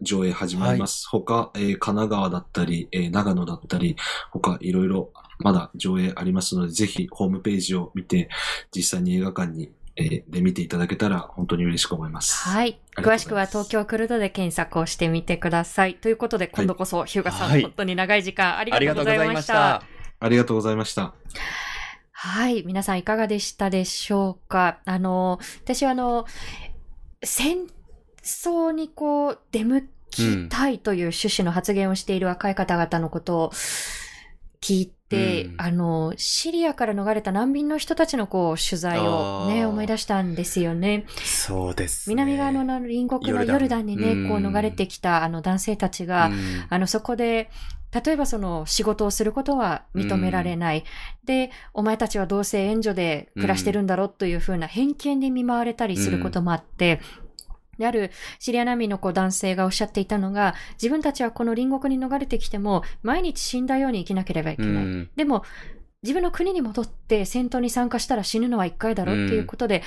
[0.00, 1.06] 上映始まります。
[1.10, 3.96] はい、他、えー、神奈川だったり、えー、長野だったり、
[4.32, 8.30] 他いろいろまだ上映ありますので、ぜひホームページを見て、
[8.74, 9.70] 実際に映画館に
[10.02, 12.48] えー、で見ていただけたら本当に嬉しく思います。
[12.48, 12.80] はい。
[12.96, 15.96] 詳しくは東京クルドで検索をしてみてください。
[15.96, 19.82] ということで、今度こそ、日向さん、はい、本当に長い時間ありがとうございました。
[20.18, 21.12] ありがとうございました。
[22.12, 22.62] はい。
[22.64, 24.78] 皆さんいかがでしたでしょうか？
[24.86, 26.24] あの、私はあの、
[27.22, 27.66] 戦
[28.22, 33.52] 争にこう、出向きたいという趣旨の発言をしている若い方々のことを
[34.60, 41.04] 聞いて、で、うん、あの、シリアから逃れた難民の人たちのこう、取材をね、思い出したんですよね。
[41.24, 46.34] そうです、ね、南側の隣国のヨルダンにね、こう逃れてきたあの男性たちが、うん、
[46.70, 47.50] あの、そこで、
[47.92, 50.78] 例えばその仕事をすることは認められない。
[50.78, 50.84] うん、
[51.26, 57.00] で、お前たちはどうせ援助で暮らしてるんだろうというふうな偏見で見舞われたりすることもあって、
[57.80, 64.84] であるシリア難民の子男性がおっしゃっていたのが、自分たちはこの隣国に逃れてきても、毎日死んだように生きなければいけない。
[64.84, 65.44] うん、でも、
[66.02, 69.82] 自分の国に戻って戦闘に参加したら死ぬのは一回だろうっていうことで、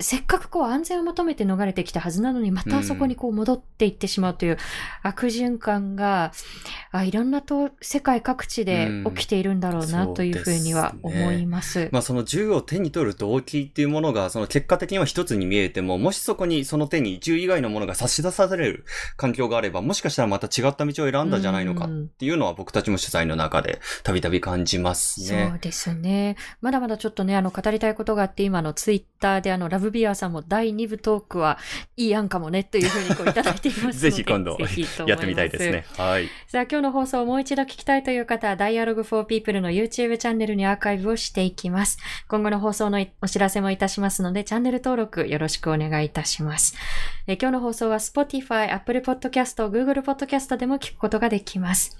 [0.00, 4.58] せっかくこう安全を求めて逃れてきたはずなのに、またそこにこう戻っていってしまうという
[5.02, 6.32] 悪循環が、
[6.92, 11.78] うん、あいろんなと世界各地で起きているんだろうなというふうには思います。
[11.78, 18.84] うんすね、まあその銃を手に取る動機っていうものが、その結果的には一つに見えても、もしそこにその手に銃以外のものが差し出される
[19.16, 25.50] 環境があれば、もしかしたらまた違った道を選んだんじゃないのかっていうのは僕たちも取材の中でたびたび感じますね。
[25.50, 26.36] そうですね。
[26.60, 31.58] まだまだちょっとね、あの語りたいことがあって、今のツイッターであのラブビアさんも第2部トークは
[31.96, 33.92] いい案かもねというふうにこういただいていますので。
[33.98, 34.56] ぜひ今度
[35.06, 35.84] やってみたいですね。
[35.96, 36.28] はい。
[36.46, 41.98] さあ今日の放送をもう一度聞きたいという方は Dialogue for People の YouTube チャンネルにアーカイブをしていきます。
[42.28, 46.74] 今後の放送のお知らせもいたしますのでチャンネル登録よろしくお願いいたします。
[47.26, 51.96] え今日の放送は Spotify、Apple Podcast、Google Podcast でも聞くことができます。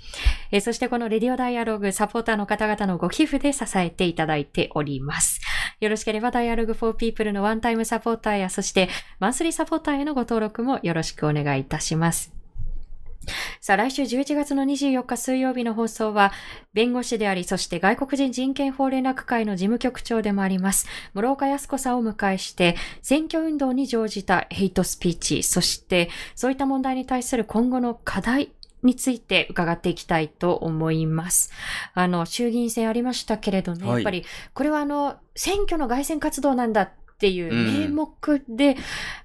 [0.52, 5.40] えそしてこのレディオダイアログサポーターの方々のご寄付で支えていただいております。
[5.80, 12.34] よろしければ Dialogue for People のワンタイムサポーターやそしてマンスリーサポーターへのご登録もよろしくお願いいたします。
[13.60, 16.32] さあ、来週11月の24日水曜日の放送は、
[16.72, 28.50] 弁護士であり、そして外国人人権法連絡会の事務局長でもあります、室岡康子さんを迎えして、選挙運動に乗じたヘイトスピーチ、そしてそういった問題に対する今後の課題
[28.82, 31.50] について伺っていきたいと思います。
[31.94, 38.76] あの、衆議院選ありましたけれどね、はい、やっぱり、これはあの、選挙の外選活動なんだっっていう名目で、うん、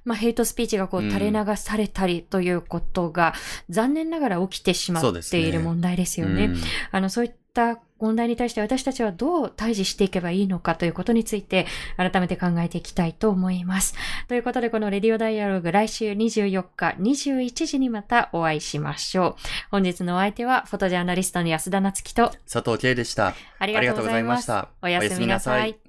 [0.06, 3.34] まあ、ヘイトスピーチがこう垂れ流されたりということが、
[3.70, 6.48] 残念ながら起きてしまっている問題ですよね。
[6.48, 6.62] ねうん、
[6.92, 11.66] あの、そういった問題に対して私たちはどう対峙していけばいいのかということについて
[11.98, 13.96] 改めて考えていきたいと思います。
[14.30, 19.36] ということでこのレディオダイアログ来週24日21時にまたお会いしましょう。
[19.72, 23.36] 本日のお相手はフォトジャーナリストの安田なつきと佐藤圭でした。
[23.58, 24.70] ありがとうございました。
[24.82, 25.89] おやすみなさい。